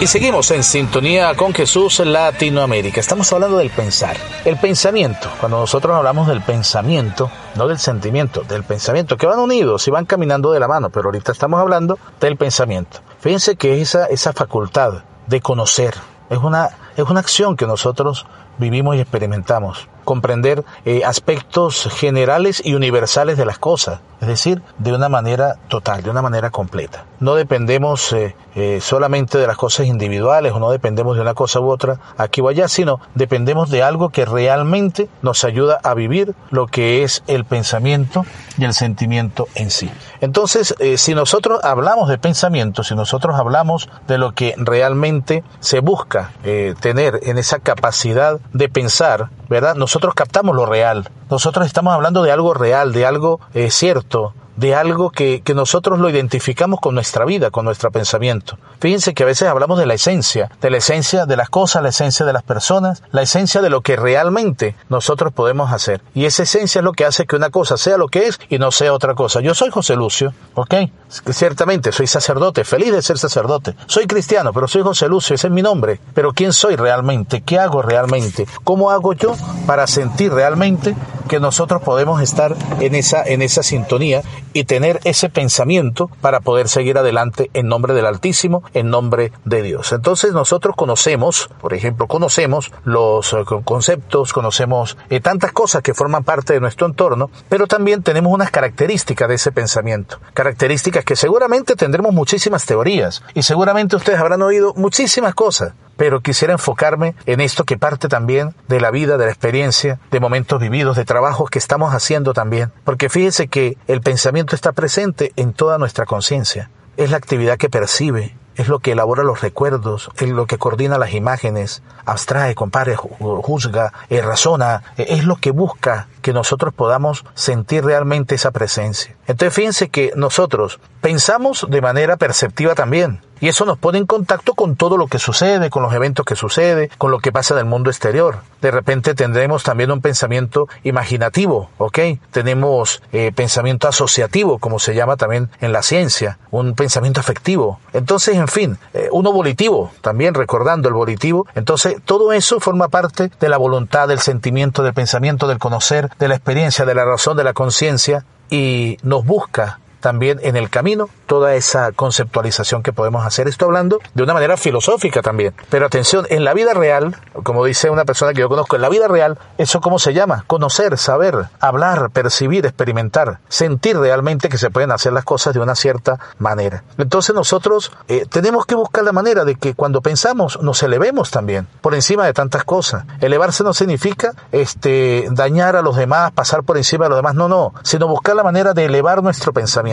Y 0.00 0.06
seguimos 0.08 0.50
en 0.50 0.64
sintonía 0.64 1.34
con 1.34 1.54
Jesús 1.54 2.00
en 2.00 2.12
Latinoamérica. 2.12 3.00
Estamos 3.00 3.32
hablando 3.32 3.58
del 3.58 3.70
pensar. 3.70 4.16
El 4.44 4.56
pensamiento, 4.56 5.28
cuando 5.38 5.60
nosotros 5.60 5.94
hablamos 5.94 6.26
del 6.26 6.42
pensamiento, 6.42 7.30
no 7.54 7.68
del 7.68 7.78
sentimiento, 7.78 8.42
del 8.42 8.64
pensamiento, 8.64 9.16
que 9.16 9.26
van 9.26 9.38
unidos 9.38 9.86
y 9.86 9.92
van 9.92 10.04
caminando 10.04 10.50
de 10.50 10.60
la 10.60 10.66
mano, 10.66 10.90
pero 10.90 11.06
ahorita 11.06 11.30
estamos 11.30 11.60
hablando 11.60 11.98
del 12.20 12.36
pensamiento. 12.36 12.98
Fíjense 13.20 13.56
que 13.56 13.80
esa, 13.80 14.06
esa 14.06 14.32
facultad 14.32 15.04
de 15.28 15.40
conocer 15.40 15.94
es 16.28 16.38
una, 16.38 16.70
es 16.96 17.04
una 17.08 17.20
acción 17.20 17.56
que 17.56 17.66
nosotros 17.66 18.26
vivimos 18.58 18.96
y 18.96 19.00
experimentamos. 19.00 19.88
Comprender 20.08 20.64
eh, 20.86 21.02
aspectos 21.04 21.86
generales 21.94 22.62
y 22.64 22.72
universales 22.72 23.36
de 23.36 23.44
las 23.44 23.58
cosas, 23.58 24.00
es 24.22 24.26
decir, 24.26 24.62
de 24.78 24.94
una 24.94 25.10
manera 25.10 25.56
total, 25.68 26.02
de 26.02 26.08
una 26.08 26.22
manera 26.22 26.48
completa. 26.48 27.04
No 27.20 27.34
dependemos 27.34 28.14
eh, 28.14 28.34
eh, 28.54 28.78
solamente 28.80 29.36
de 29.36 29.46
las 29.46 29.58
cosas 29.58 29.84
individuales 29.84 30.54
o 30.54 30.60
no 30.60 30.70
dependemos 30.70 31.14
de 31.14 31.20
una 31.20 31.34
cosa 31.34 31.60
u 31.60 31.68
otra 31.68 32.00
aquí 32.16 32.40
o 32.40 32.48
allá, 32.48 32.68
sino 32.68 33.00
dependemos 33.14 33.68
de 33.68 33.82
algo 33.82 34.08
que 34.08 34.24
realmente 34.24 35.10
nos 35.20 35.44
ayuda 35.44 35.78
a 35.82 35.92
vivir 35.92 36.34
lo 36.50 36.68
que 36.68 37.02
es 37.02 37.22
el 37.26 37.44
pensamiento 37.44 38.24
y 38.56 38.64
el 38.64 38.72
sentimiento 38.72 39.46
en 39.56 39.70
sí. 39.70 39.90
Entonces, 40.22 40.74
si 40.96 41.14
nosotros 41.14 41.62
hablamos 41.62 42.08
de 42.08 42.16
pensamiento, 42.16 42.82
si 42.82 42.94
nosotros 42.94 43.36
hablamos 43.38 43.90
de 44.06 44.16
lo 44.16 44.32
que 44.32 44.54
realmente 44.56 45.44
se 45.60 45.80
busca 45.80 46.32
tener 46.80 47.20
en 47.24 47.38
esa 47.38 47.58
capacidad 47.58 48.40
de 48.52 48.68
pensar, 48.68 49.28
¿verdad? 49.48 49.76
Nosotros 49.76 49.97
captamos 50.14 50.54
lo 50.54 50.66
real. 50.66 51.08
Nosotros 51.30 51.66
estamos 51.66 51.94
hablando 51.94 52.22
de 52.22 52.32
algo 52.32 52.54
real, 52.54 52.92
de 52.92 53.06
algo 53.06 53.40
eh, 53.54 53.70
cierto, 53.70 54.34
de 54.58 54.74
algo 54.74 55.10
que, 55.10 55.40
que, 55.42 55.54
nosotros 55.54 56.00
lo 56.00 56.10
identificamos 56.10 56.80
con 56.80 56.96
nuestra 56.96 57.24
vida, 57.24 57.52
con 57.52 57.64
nuestro 57.64 57.92
pensamiento. 57.92 58.58
Fíjense 58.80 59.14
que 59.14 59.22
a 59.22 59.26
veces 59.26 59.48
hablamos 59.48 59.78
de 59.78 59.86
la 59.86 59.94
esencia, 59.94 60.50
de 60.60 60.70
la 60.70 60.78
esencia 60.78 61.26
de 61.26 61.36
las 61.36 61.48
cosas, 61.48 61.80
la 61.80 61.90
esencia 61.90 62.26
de 62.26 62.32
las 62.32 62.42
personas, 62.42 63.04
la 63.12 63.22
esencia 63.22 63.62
de 63.62 63.70
lo 63.70 63.82
que 63.82 63.94
realmente 63.94 64.74
nosotros 64.88 65.32
podemos 65.32 65.72
hacer. 65.72 66.02
Y 66.12 66.24
esa 66.24 66.42
esencia 66.42 66.80
es 66.80 66.84
lo 66.84 66.92
que 66.92 67.04
hace 67.04 67.24
que 67.24 67.36
una 67.36 67.50
cosa 67.50 67.76
sea 67.76 67.98
lo 67.98 68.08
que 68.08 68.26
es 68.26 68.40
y 68.48 68.58
no 68.58 68.72
sea 68.72 68.92
otra 68.92 69.14
cosa. 69.14 69.40
Yo 69.40 69.54
soy 69.54 69.70
José 69.70 69.94
Lucio, 69.94 70.34
¿ok? 70.54 70.74
Ciertamente, 71.08 71.92
soy 71.92 72.08
sacerdote, 72.08 72.64
feliz 72.64 72.90
de 72.90 73.02
ser 73.02 73.16
sacerdote. 73.16 73.76
Soy 73.86 74.08
cristiano, 74.08 74.52
pero 74.52 74.66
soy 74.66 74.82
José 74.82 75.08
Lucio, 75.08 75.36
ese 75.36 75.46
es 75.46 75.52
mi 75.52 75.62
nombre. 75.62 76.00
Pero 76.14 76.32
¿quién 76.32 76.52
soy 76.52 76.74
realmente? 76.74 77.42
¿Qué 77.42 77.60
hago 77.60 77.80
realmente? 77.80 78.44
¿Cómo 78.64 78.90
hago 78.90 79.12
yo 79.12 79.36
para 79.66 79.86
sentir 79.86 80.32
realmente 80.32 80.96
que 81.28 81.38
nosotros 81.38 81.82
podemos 81.82 82.20
estar 82.22 82.56
en 82.80 82.96
esa, 82.96 83.22
en 83.22 83.42
esa 83.42 83.62
sintonía 83.62 84.22
y 84.52 84.64
tener 84.64 85.00
ese 85.04 85.28
pensamiento 85.28 86.10
para 86.20 86.40
poder 86.40 86.68
seguir 86.68 86.98
adelante 86.98 87.50
en 87.54 87.68
nombre 87.68 87.94
del 87.94 88.06
Altísimo 88.06 88.62
en 88.74 88.90
nombre 88.90 89.32
de 89.44 89.62
Dios. 89.62 89.92
Entonces 89.92 90.32
nosotros 90.32 90.74
conocemos, 90.76 91.50
por 91.60 91.74
ejemplo, 91.74 92.06
conocemos 92.06 92.72
los 92.84 93.32
eh, 93.32 93.38
conceptos, 93.64 94.32
conocemos 94.32 94.96
eh, 95.10 95.20
tantas 95.20 95.52
cosas 95.52 95.82
que 95.82 95.94
forman 95.94 96.24
parte 96.24 96.52
de 96.52 96.60
nuestro 96.60 96.86
entorno, 96.86 97.30
pero 97.48 97.66
también 97.66 98.02
tenemos 98.02 98.32
unas 98.32 98.50
características 98.50 99.28
de 99.28 99.34
ese 99.34 99.52
pensamiento, 99.52 100.18
características 100.34 101.04
que 101.04 101.16
seguramente 101.16 101.76
tendremos 101.76 102.12
muchísimas 102.12 102.64
teorías 102.64 103.22
y 103.34 103.42
seguramente 103.42 103.96
ustedes 103.96 104.20
habrán 104.20 104.42
oído 104.42 104.74
muchísimas 104.74 105.34
cosas, 105.34 105.72
pero 105.96 106.20
quisiera 106.20 106.52
enfocarme 106.52 107.16
en 107.26 107.40
esto 107.40 107.64
que 107.64 107.76
parte 107.76 108.08
también 108.08 108.54
de 108.68 108.80
la 108.80 108.90
vida, 108.92 109.18
de 109.18 109.26
la 109.26 109.32
experiencia, 109.32 109.98
de 110.10 110.20
momentos 110.20 110.60
vividos, 110.60 110.96
de 110.96 111.04
trabajos 111.04 111.50
que 111.50 111.58
estamos 111.58 111.92
haciendo 111.92 112.32
también, 112.32 112.72
porque 112.84 113.08
fíjese 113.08 113.48
que 113.48 113.76
el 113.88 114.00
pensamiento 114.00 114.37
está 114.46 114.72
presente 114.72 115.32
en 115.36 115.52
toda 115.52 115.78
nuestra 115.78 116.06
conciencia, 116.06 116.70
es 116.96 117.10
la 117.10 117.16
actividad 117.16 117.58
que 117.58 117.70
percibe, 117.70 118.36
es 118.58 118.66
lo 118.66 118.80
que 118.80 118.92
elabora 118.92 119.22
los 119.22 119.40
recuerdos, 119.40 120.10
es 120.18 120.28
lo 120.30 120.46
que 120.46 120.58
coordina 120.58 120.98
las 120.98 121.14
imágenes, 121.14 121.82
abstrae, 122.04 122.56
compare, 122.56 122.96
juzga, 122.96 123.92
eh, 124.10 124.20
razona, 124.20 124.82
eh, 124.96 125.06
es 125.10 125.24
lo 125.24 125.36
que 125.36 125.52
busca 125.52 126.08
que 126.22 126.32
nosotros 126.32 126.74
podamos 126.74 127.24
sentir 127.34 127.84
realmente 127.84 128.34
esa 128.34 128.50
presencia. 128.50 129.14
Entonces 129.28 129.54
fíjense 129.54 129.90
que 129.90 130.12
nosotros 130.16 130.80
pensamos 131.00 131.66
de 131.70 131.80
manera 131.80 132.16
perceptiva 132.16 132.74
también. 132.74 133.20
Y 133.40 133.48
eso 133.48 133.64
nos 133.64 133.78
pone 133.78 133.98
en 133.98 134.06
contacto 134.06 134.54
con 134.54 134.76
todo 134.76 134.96
lo 134.96 135.06
que 135.06 135.18
sucede, 135.18 135.70
con 135.70 135.82
los 135.82 135.92
eventos 135.92 136.24
que 136.24 136.36
sucede, 136.36 136.90
con 136.98 137.10
lo 137.10 137.20
que 137.20 137.32
pasa 137.32 137.54
en 137.54 137.60
el 137.60 137.64
mundo 137.66 137.90
exterior. 137.90 138.38
De 138.60 138.70
repente 138.70 139.14
tendremos 139.14 139.62
también 139.62 139.90
un 139.90 140.00
pensamiento 140.00 140.68
imaginativo, 140.82 141.70
¿ok? 141.78 141.98
Tenemos 142.32 143.02
eh, 143.12 143.32
pensamiento 143.34 143.86
asociativo, 143.86 144.58
como 144.58 144.78
se 144.78 144.94
llama 144.94 145.16
también 145.16 145.50
en 145.60 145.72
la 145.72 145.82
ciencia, 145.82 146.38
un 146.50 146.74
pensamiento 146.74 147.20
afectivo. 147.20 147.78
Entonces, 147.92 148.36
en 148.36 148.48
fin, 148.48 148.78
eh, 148.94 149.08
uno 149.12 149.32
volitivo, 149.32 149.92
también 150.00 150.34
recordando 150.34 150.88
el 150.88 150.94
volitivo. 150.94 151.46
Entonces, 151.54 151.96
todo 152.04 152.32
eso 152.32 152.58
forma 152.60 152.88
parte 152.88 153.30
de 153.38 153.48
la 153.48 153.56
voluntad, 153.56 154.08
del 154.08 154.18
sentimiento, 154.18 154.82
del 154.82 154.94
pensamiento, 154.94 155.46
del 155.46 155.58
conocer, 155.58 156.10
de 156.18 156.28
la 156.28 156.34
experiencia, 156.34 156.84
de 156.84 156.94
la 156.94 157.04
razón, 157.04 157.36
de 157.36 157.44
la 157.44 157.52
conciencia 157.52 158.24
y 158.50 158.98
nos 159.02 159.24
busca 159.24 159.78
también 160.00 160.38
en 160.42 160.56
el 160.56 160.70
camino 160.70 161.08
toda 161.26 161.54
esa 161.54 161.92
conceptualización 161.92 162.82
que 162.82 162.92
podemos 162.92 163.24
hacer. 163.24 163.48
Esto 163.48 163.66
hablando 163.66 164.00
de 164.14 164.22
una 164.22 164.34
manera 164.34 164.56
filosófica 164.56 165.22
también. 165.22 165.54
Pero 165.70 165.86
atención, 165.86 166.26
en 166.30 166.44
la 166.44 166.54
vida 166.54 166.74
real, 166.74 167.16
como 167.42 167.64
dice 167.64 167.90
una 167.90 168.04
persona 168.04 168.32
que 168.32 168.40
yo 168.40 168.48
conozco, 168.48 168.76
en 168.76 168.82
la 168.82 168.88
vida 168.88 169.08
real, 169.08 169.38
¿eso 169.58 169.80
cómo 169.80 169.98
se 169.98 170.14
llama? 170.14 170.44
Conocer, 170.46 170.96
saber, 170.96 171.48
hablar, 171.60 172.10
percibir, 172.10 172.64
experimentar, 172.64 173.40
sentir 173.48 173.98
realmente 173.98 174.48
que 174.48 174.58
se 174.58 174.70
pueden 174.70 174.90
hacer 174.92 175.12
las 175.12 175.24
cosas 175.24 175.54
de 175.54 175.60
una 175.60 175.74
cierta 175.74 176.18
manera. 176.38 176.84
Entonces 176.96 177.34
nosotros 177.34 177.92
eh, 178.08 178.26
tenemos 178.28 178.66
que 178.66 178.74
buscar 178.74 179.04
la 179.04 179.12
manera 179.12 179.44
de 179.44 179.56
que 179.56 179.74
cuando 179.74 180.00
pensamos 180.00 180.58
nos 180.62 180.82
elevemos 180.82 181.30
también 181.30 181.66
por 181.80 181.94
encima 181.94 182.24
de 182.24 182.32
tantas 182.32 182.64
cosas. 182.64 183.04
Elevarse 183.20 183.64
no 183.64 183.74
significa 183.74 184.32
este, 184.52 185.28
dañar 185.30 185.76
a 185.76 185.82
los 185.82 185.96
demás, 185.96 186.32
pasar 186.32 186.62
por 186.62 186.76
encima 186.76 187.04
de 187.04 187.10
los 187.10 187.18
demás, 187.18 187.34
no, 187.34 187.48
no, 187.48 187.74
sino 187.82 188.08
buscar 188.08 188.34
la 188.34 188.42
manera 188.42 188.72
de 188.72 188.86
elevar 188.86 189.22
nuestro 189.22 189.52
pensamiento 189.52 189.87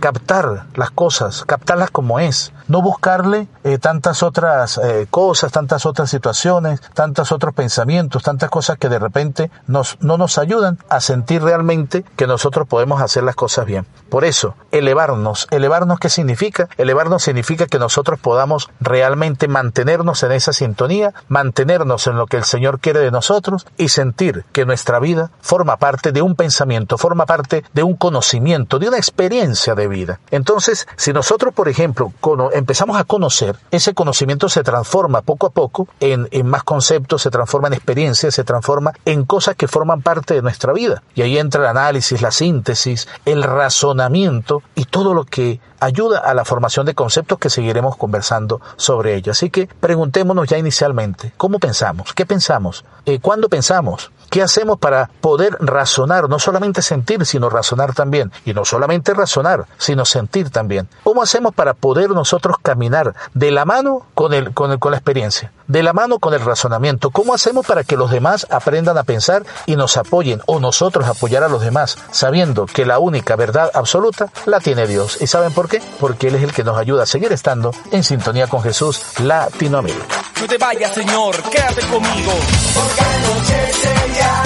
captar 0.00 0.66
las 0.74 0.90
cosas, 0.90 1.44
captarlas 1.44 1.90
como 1.90 2.18
es, 2.20 2.52
no 2.68 2.82
buscarle 2.82 3.48
eh, 3.64 3.78
tantas 3.78 4.22
otras 4.22 4.78
eh, 4.78 5.06
cosas, 5.10 5.52
tantas 5.52 5.86
otras 5.86 6.10
situaciones, 6.10 6.80
tantos 6.94 7.32
otros 7.32 7.54
pensamientos, 7.54 8.22
tantas 8.22 8.50
cosas 8.50 8.78
que 8.78 8.88
de 8.88 8.98
repente 8.98 9.50
nos, 9.66 9.98
no 10.00 10.18
nos 10.18 10.38
ayudan 10.38 10.78
a 10.88 11.00
sentir 11.00 11.42
realmente 11.42 12.04
que 12.16 12.26
nosotros 12.26 12.66
podemos 12.66 13.00
hacer 13.00 13.22
las 13.22 13.34
cosas 13.34 13.66
bien. 13.66 13.86
Por 14.08 14.24
eso, 14.24 14.54
elevarnos, 14.70 15.46
elevarnos 15.50 15.98
¿qué 15.98 16.08
significa? 16.08 16.68
Elevarnos 16.76 17.22
significa 17.22 17.66
que 17.66 17.78
nosotros 17.78 18.18
podamos 18.18 18.68
realmente 18.80 19.48
mantenernos 19.48 20.22
en 20.22 20.32
esa 20.32 20.52
sintonía, 20.52 21.14
mantenernos 21.28 22.06
en 22.06 22.16
lo 22.16 22.26
que 22.26 22.36
el 22.36 22.44
Señor 22.44 22.80
quiere 22.80 23.00
de 23.00 23.10
nosotros 23.10 23.66
y 23.76 23.88
sentir 23.88 24.44
que 24.52 24.66
nuestra 24.66 24.98
vida 24.98 25.30
forma 25.40 25.76
parte 25.76 26.12
de 26.12 26.22
un 26.22 26.34
pensamiento, 26.34 26.98
forma 26.98 27.26
parte 27.26 27.64
de 27.72 27.82
un 27.82 27.94
conocimiento, 27.94 28.78
de 28.78 28.88
una 28.88 28.96
experiencia 28.96 29.35
de 29.36 29.88
vida. 29.88 30.20
Entonces, 30.30 30.86
si 30.96 31.12
nosotros, 31.12 31.52
por 31.52 31.68
ejemplo, 31.68 32.12
empezamos 32.52 32.96
a 32.96 33.04
conocer, 33.04 33.56
ese 33.70 33.94
conocimiento 33.94 34.48
se 34.48 34.62
transforma 34.62 35.22
poco 35.22 35.46
a 35.46 35.50
poco 35.50 35.88
en, 36.00 36.28
en 36.30 36.46
más 36.46 36.62
conceptos, 36.62 37.22
se 37.22 37.30
transforma 37.30 37.68
en 37.68 37.74
experiencias, 37.74 38.34
se 38.34 38.44
transforma 38.44 38.92
en 39.04 39.24
cosas 39.24 39.54
que 39.56 39.68
forman 39.68 40.02
parte 40.02 40.34
de 40.34 40.42
nuestra 40.42 40.72
vida. 40.72 41.02
Y 41.14 41.22
ahí 41.22 41.38
entra 41.38 41.60
el 41.62 41.68
análisis, 41.68 42.22
la 42.22 42.30
síntesis, 42.30 43.08
el 43.24 43.42
razonamiento 43.42 44.62
y 44.74 44.86
todo 44.86 45.12
lo 45.12 45.24
que 45.24 45.60
ayuda 45.80 46.18
a 46.18 46.34
la 46.34 46.44
formación 46.44 46.86
de 46.86 46.94
conceptos 46.94 47.38
que 47.38 47.50
seguiremos 47.50 47.96
conversando 47.96 48.60
sobre 48.76 49.14
ello. 49.14 49.32
Así 49.32 49.50
que 49.50 49.66
preguntémonos 49.66 50.48
ya 50.48 50.58
inicialmente, 50.58 51.32
¿cómo 51.36 51.58
pensamos? 51.58 52.12
¿Qué 52.14 52.26
pensamos? 52.26 52.84
Eh, 53.04 53.20
¿Cuándo 53.20 53.48
pensamos? 53.48 54.10
¿Qué 54.30 54.42
hacemos 54.42 54.78
para 54.78 55.08
poder 55.20 55.56
razonar? 55.60 56.28
No 56.28 56.38
solamente 56.38 56.82
sentir, 56.82 57.24
sino 57.24 57.48
razonar 57.48 57.94
también. 57.94 58.32
Y 58.44 58.54
no 58.54 58.64
solamente 58.64 59.14
razonar, 59.14 59.66
sino 59.78 60.04
sentir 60.04 60.50
también. 60.50 60.88
¿Cómo 61.04 61.22
hacemos 61.22 61.54
para 61.54 61.74
poder 61.74 62.10
nosotros 62.10 62.56
caminar 62.60 63.14
de 63.34 63.50
la 63.50 63.64
mano 63.64 64.06
con, 64.14 64.34
el, 64.34 64.52
con, 64.52 64.72
el, 64.72 64.78
con 64.78 64.90
la 64.90 64.98
experiencia? 64.98 65.52
De 65.68 65.82
la 65.82 65.92
mano 65.92 66.18
con 66.18 66.34
el 66.34 66.40
razonamiento. 66.40 67.10
¿Cómo 67.10 67.34
hacemos 67.34 67.66
para 67.66 67.84
que 67.84 67.96
los 67.96 68.10
demás 68.10 68.46
aprendan 68.50 68.98
a 68.98 69.04
pensar 69.04 69.44
y 69.66 69.76
nos 69.76 69.96
apoyen 69.96 70.40
o 70.46 70.60
nosotros 70.60 71.06
apoyar 71.06 71.42
a 71.42 71.48
los 71.48 71.62
demás, 71.62 71.98
sabiendo 72.10 72.66
que 72.66 72.86
la 72.86 72.98
única 72.98 73.36
verdad 73.36 73.70
absoluta 73.74 74.28
la 74.46 74.60
tiene 74.60 74.86
Dios? 74.86 75.18
¿Y 75.20 75.26
saben 75.26 75.52
por 75.52 75.68
qué? 75.68 75.82
Porque 76.00 76.28
Él 76.28 76.36
es 76.36 76.42
el 76.42 76.52
que 76.52 76.64
nos 76.64 76.78
ayuda 76.78 77.02
a 77.02 77.06
seguir 77.06 77.32
estando 77.32 77.72
en 77.90 78.04
sintonía 78.04 78.46
con 78.46 78.62
Jesús 78.62 79.02
Latinoamérica. 79.20 80.22
No 80.40 80.46
te 80.46 80.58
vayas, 80.58 80.94
Señor, 80.94 81.42
quédate 81.50 81.80
conmigo. 81.86 82.32
Porque 82.74 83.00
anochece 83.00 83.94
ya, 84.18 84.42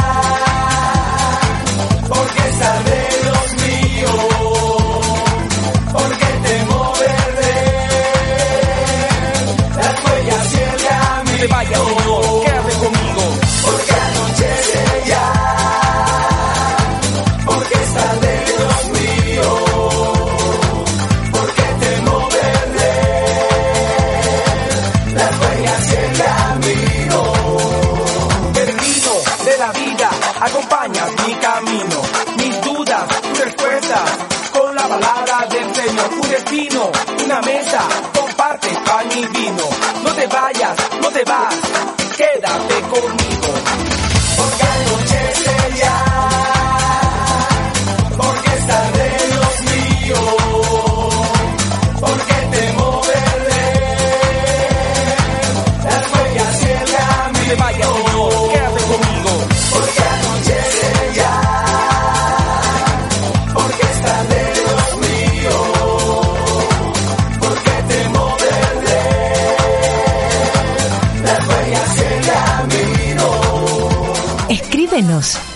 porque 2.08 2.40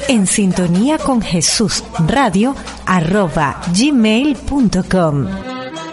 En 0.09 0.27
sintonía 0.27 0.97
con 0.97 1.21
Jesús 1.21 1.85
radio 2.09 2.55
arroba 2.87 3.61
gmail.com. 3.77 5.54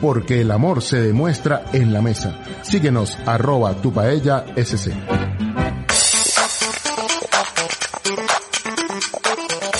Porque 0.00 0.40
el 0.40 0.50
amor 0.50 0.82
se 0.82 1.00
demuestra 1.00 1.64
en 1.72 1.92
la 1.92 2.02
mesa. 2.02 2.38
Síguenos 2.62 3.16
arroba 3.26 3.74
tu 3.74 3.92
paella 3.92 4.44
sc. 4.56 4.92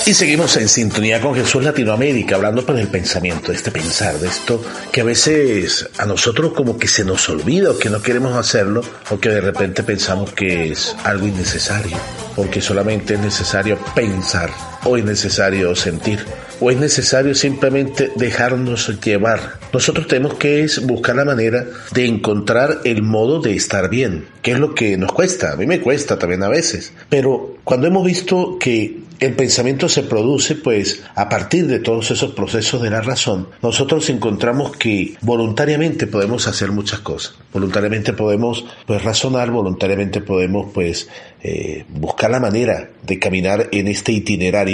Y 0.09 0.13
seguimos 0.15 0.57
en 0.57 0.67
sintonía 0.67 1.21
con 1.21 1.35
Jesús 1.35 1.63
Latinoamérica, 1.63 2.35
hablando 2.35 2.65
pues 2.65 2.79
del 2.79 2.87
pensamiento, 2.87 3.51
de 3.51 3.57
este 3.57 3.69
pensar, 3.69 4.17
de 4.17 4.27
esto 4.27 4.59
que 4.91 5.01
a 5.01 5.03
veces 5.03 5.87
a 5.99 6.05
nosotros 6.07 6.53
como 6.53 6.79
que 6.79 6.87
se 6.87 7.05
nos 7.05 7.29
olvida 7.29 7.69
o 7.69 7.77
que 7.77 7.91
no 7.91 8.01
queremos 8.01 8.35
hacerlo 8.35 8.81
o 9.11 9.19
que 9.19 9.29
de 9.29 9.39
repente 9.39 9.83
pensamos 9.83 10.33
que 10.33 10.71
es 10.71 10.95
algo 11.03 11.27
innecesario, 11.27 11.95
porque 12.35 12.59
solamente 12.59 13.13
es 13.13 13.19
necesario 13.19 13.77
pensar 13.93 14.49
o 14.85 14.97
es 14.97 15.03
necesario 15.03 15.75
sentir 15.75 16.19
o 16.59 16.71
es 16.71 16.77
necesario 16.77 17.33
simplemente 17.35 18.11
dejarnos 18.15 18.99
llevar. 19.01 19.59
Nosotros 19.71 20.07
tenemos 20.07 20.35
que 20.35 20.67
buscar 20.83 21.15
la 21.15 21.25
manera 21.25 21.65
de 21.93 22.05
encontrar 22.05 22.81
el 22.83 23.01
modo 23.01 23.39
de 23.39 23.55
estar 23.55 23.89
bien, 23.89 24.27
que 24.41 24.51
es 24.51 24.59
lo 24.59 24.75
que 24.75 24.97
nos 24.97 25.11
cuesta, 25.13 25.53
a 25.53 25.55
mí 25.55 25.65
me 25.65 25.79
cuesta 25.79 26.17
también 26.17 26.43
a 26.43 26.49
veces, 26.49 26.91
pero 27.09 27.55
cuando 27.63 27.87
hemos 27.87 28.05
visto 28.05 28.57
que 28.59 29.09
el 29.19 29.33
pensamiento 29.33 29.89
se 29.89 30.03
produce 30.03 30.55
pues 30.55 31.03
a 31.13 31.27
partir 31.27 31.67
de 31.67 31.79
todos 31.79 32.09
esos 32.11 32.31
procesos 32.31 32.81
de 32.81 32.89
la 32.89 33.01
razón, 33.01 33.49
nosotros 33.61 34.09
encontramos 34.09 34.75
que 34.77 35.15
voluntariamente 35.21 36.07
podemos 36.07 36.47
hacer 36.47 36.71
muchas 36.71 36.99
cosas. 36.99 37.35
Voluntariamente 37.51 38.13
podemos 38.13 38.65
pues 38.85 39.03
razonar, 39.03 39.51
voluntariamente 39.51 40.21
podemos 40.21 40.71
pues 40.73 41.09
eh, 41.43 41.85
buscar 41.89 42.31
la 42.31 42.39
manera 42.39 42.91
de 43.03 43.19
caminar 43.19 43.67
en 43.71 43.87
este 43.87 44.13
itinerario 44.13 44.68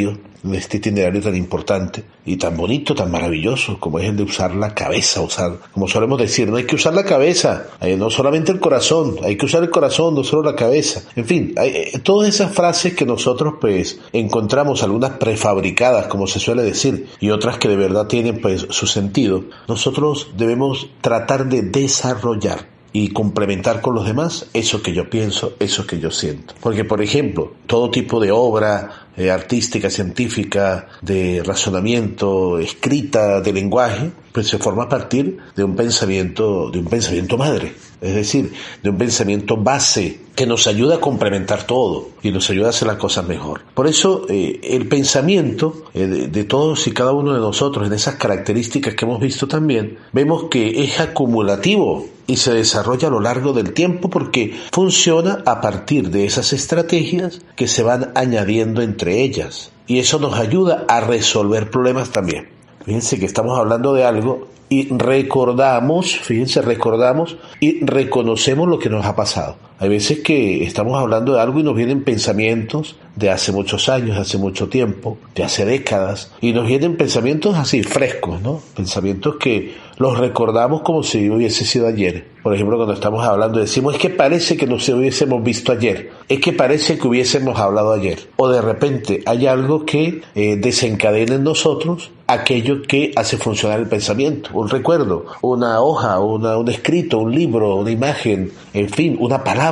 este 0.53 0.77
itinerario 0.77 1.21
tan 1.21 1.35
importante 1.35 2.03
y 2.25 2.37
tan 2.37 2.55
bonito, 2.55 2.93
tan 2.93 3.11
maravilloso 3.11 3.79
como 3.79 3.99
es 3.99 4.09
el 4.09 4.17
de 4.17 4.23
usar 4.23 4.53
la 4.55 4.73
cabeza, 4.73 5.21
usar, 5.21 5.57
como 5.73 5.87
solemos 5.87 6.19
decir, 6.19 6.49
no 6.49 6.57
hay 6.57 6.65
que 6.65 6.75
usar 6.75 6.93
la 6.93 7.03
cabeza, 7.03 7.67
eh, 7.81 7.97
no 7.97 8.09
solamente 8.09 8.51
el 8.51 8.59
corazón, 8.59 9.17
hay 9.23 9.37
que 9.37 9.45
usar 9.45 9.63
el 9.63 9.69
corazón, 9.69 10.15
no 10.15 10.23
solo 10.23 10.43
la 10.43 10.55
cabeza. 10.55 11.01
En 11.15 11.25
fin, 11.25 11.53
eh, 11.57 11.99
todas 12.03 12.29
esas 12.29 12.53
frases 12.53 12.93
que 12.93 13.05
nosotros 13.05 13.55
pues 13.59 13.99
encontramos, 14.13 14.83
algunas 14.83 15.11
prefabricadas, 15.11 16.07
como 16.07 16.27
se 16.27 16.39
suele 16.39 16.63
decir, 16.63 17.07
y 17.19 17.29
otras 17.31 17.57
que 17.57 17.67
de 17.67 17.75
verdad 17.75 18.07
tienen 18.07 18.41
pues 18.41 18.67
su 18.69 18.87
sentido, 18.87 19.45
nosotros 19.67 20.29
debemos 20.37 20.89
tratar 21.01 21.47
de 21.47 21.63
desarrollar 21.63 22.74
y 22.95 23.09
complementar 23.09 23.81
con 23.81 23.93
los 23.93 24.07
demás 24.07 24.45
eso 24.53 24.81
que 24.81 24.93
yo 24.93 25.09
pienso, 25.09 25.57
eso 25.59 25.85
que 25.85 25.99
yo 25.99 26.11
siento. 26.11 26.53
Porque, 26.61 26.85
por 26.85 27.01
ejemplo, 27.01 27.51
todo 27.67 27.91
tipo 27.91 28.21
de 28.21 28.31
obra 28.31 29.07
eh, 29.17 29.31
artística, 29.31 29.89
científica, 29.89 30.87
de 31.01 31.43
razonamiento, 31.45 32.57
escrita, 32.57 33.41
de 33.41 33.51
lenguaje, 33.51 34.11
pues 34.31 34.47
se 34.47 34.59
forma 34.59 34.83
a 34.83 34.89
partir 34.89 35.39
de 35.57 35.65
un 35.65 35.75
pensamiento, 35.75 36.71
de 36.71 36.79
un 36.79 36.85
pensamiento 36.85 37.37
madre, 37.37 37.73
es 37.99 38.15
decir, 38.15 38.53
de 38.81 38.89
un 38.89 38.97
pensamiento 38.97 39.57
base 39.57 40.21
que 40.33 40.45
nos 40.45 40.65
ayuda 40.65 40.95
a 40.95 41.01
complementar 41.01 41.67
todo 41.67 42.11
y 42.23 42.31
nos 42.31 42.49
ayuda 42.49 42.67
a 42.67 42.69
hacer 42.69 42.87
las 42.87 42.97
cosas 42.97 43.27
mejor. 43.27 43.63
Por 43.73 43.87
eso 43.87 44.25
eh, 44.29 44.61
el 44.63 44.87
pensamiento 44.87 45.83
eh, 45.93 46.07
de, 46.07 46.27
de, 46.29 46.43
todos 46.45 46.87
y 46.87 46.91
cada 46.91 47.11
uno 47.11 47.33
de 47.33 47.39
nosotros, 47.39 47.87
en 47.87 47.93
esas 47.93 48.15
características 48.15 48.95
que 48.95 49.03
hemos 49.03 49.19
visto 49.19 49.49
también, 49.49 49.97
vemos 50.13 50.45
que 50.45 50.81
es 50.81 50.97
acumulativo 51.01 52.14
y 52.27 52.37
se 52.37 52.53
desarrolla 52.53 53.07
a 53.07 53.11
lo 53.11 53.19
largo 53.19 53.53
del 53.53 53.73
tiempo 53.73 54.09
porque 54.09 54.55
funciona 54.71 55.43
a 55.45 55.61
partir 55.61 56.09
de 56.09 56.25
esas 56.25 56.53
estrategias 56.53 57.41
que 57.55 57.67
se 57.67 57.83
van 57.83 58.11
añadiendo 58.15 58.81
entre 58.81 59.21
ellas. 59.21 59.71
Y 59.87 59.99
eso 59.99 60.19
nos 60.19 60.37
ayuda 60.37 60.85
a 60.87 61.01
resolver 61.01 61.69
problemas 61.69 62.09
también. 62.09 62.49
Fíjense 62.85 63.19
que 63.19 63.25
estamos 63.25 63.57
hablando 63.57 63.93
de 63.93 64.03
algo 64.03 64.47
y 64.69 64.87
recordamos, 64.95 66.17
fíjense, 66.17 66.61
recordamos 66.61 67.37
y 67.59 67.85
reconocemos 67.85 68.67
lo 68.67 68.79
que 68.79 68.89
nos 68.89 69.05
ha 69.05 69.15
pasado. 69.15 69.57
Hay 69.77 69.89
veces 69.89 70.19
que 70.19 70.63
estamos 70.63 70.97
hablando 70.97 71.33
de 71.33 71.41
algo 71.41 71.59
y 71.59 71.63
nos 71.63 71.75
vienen 71.75 72.03
pensamientos 72.03 72.95
de 73.15 73.29
hace 73.29 73.51
muchos 73.51 73.89
años, 73.89 74.15
de 74.15 74.21
hace 74.21 74.37
mucho 74.37 74.69
tiempo, 74.69 75.17
de 75.35 75.43
hace 75.43 75.65
décadas, 75.65 76.31
y 76.41 76.53
nos 76.53 76.67
vienen 76.67 76.97
pensamientos 76.97 77.55
así 77.55 77.83
frescos, 77.83 78.41
¿no? 78.41 78.61
Pensamientos 78.75 79.35
que 79.37 79.73
los 79.97 80.17
recordamos 80.17 80.81
como 80.81 81.03
si 81.03 81.29
hubiese 81.29 81.65
sido 81.65 81.87
ayer. 81.87 82.27
Por 82.43 82.53
ejemplo, 82.53 82.77
cuando 82.77 82.93
estamos 82.93 83.25
hablando, 83.25 83.59
decimos, 83.59 83.95
es 83.95 83.99
que 83.99 84.09
parece 84.09 84.55
que 84.55 84.67
nos 84.67 84.87
hubiésemos 84.89 85.43
visto 85.43 85.71
ayer, 85.71 86.11
es 86.29 86.39
que 86.39 86.53
parece 86.53 86.97
que 86.97 87.07
hubiésemos 87.07 87.59
hablado 87.59 87.93
ayer. 87.93 88.19
O 88.35 88.49
de 88.49 88.61
repente 88.61 89.23
hay 89.25 89.47
algo 89.47 89.85
que 89.85 90.21
eh, 90.35 90.57
desencadena 90.57 91.35
en 91.35 91.43
nosotros 91.43 92.11
aquello 92.27 92.81
que 92.81 93.11
hace 93.15 93.37
funcionar 93.37 93.79
el 93.79 93.87
pensamiento, 93.87 94.49
un 94.53 94.69
recuerdo, 94.69 95.25
una 95.41 95.81
hoja, 95.81 96.19
una, 96.19 96.57
un 96.57 96.69
escrito, 96.69 97.19
un 97.19 97.33
libro, 97.33 97.75
una 97.75 97.91
imagen, 97.91 98.51
en 98.73 98.89
fin, 98.89 99.17
una 99.19 99.43
palabra. 99.43 99.64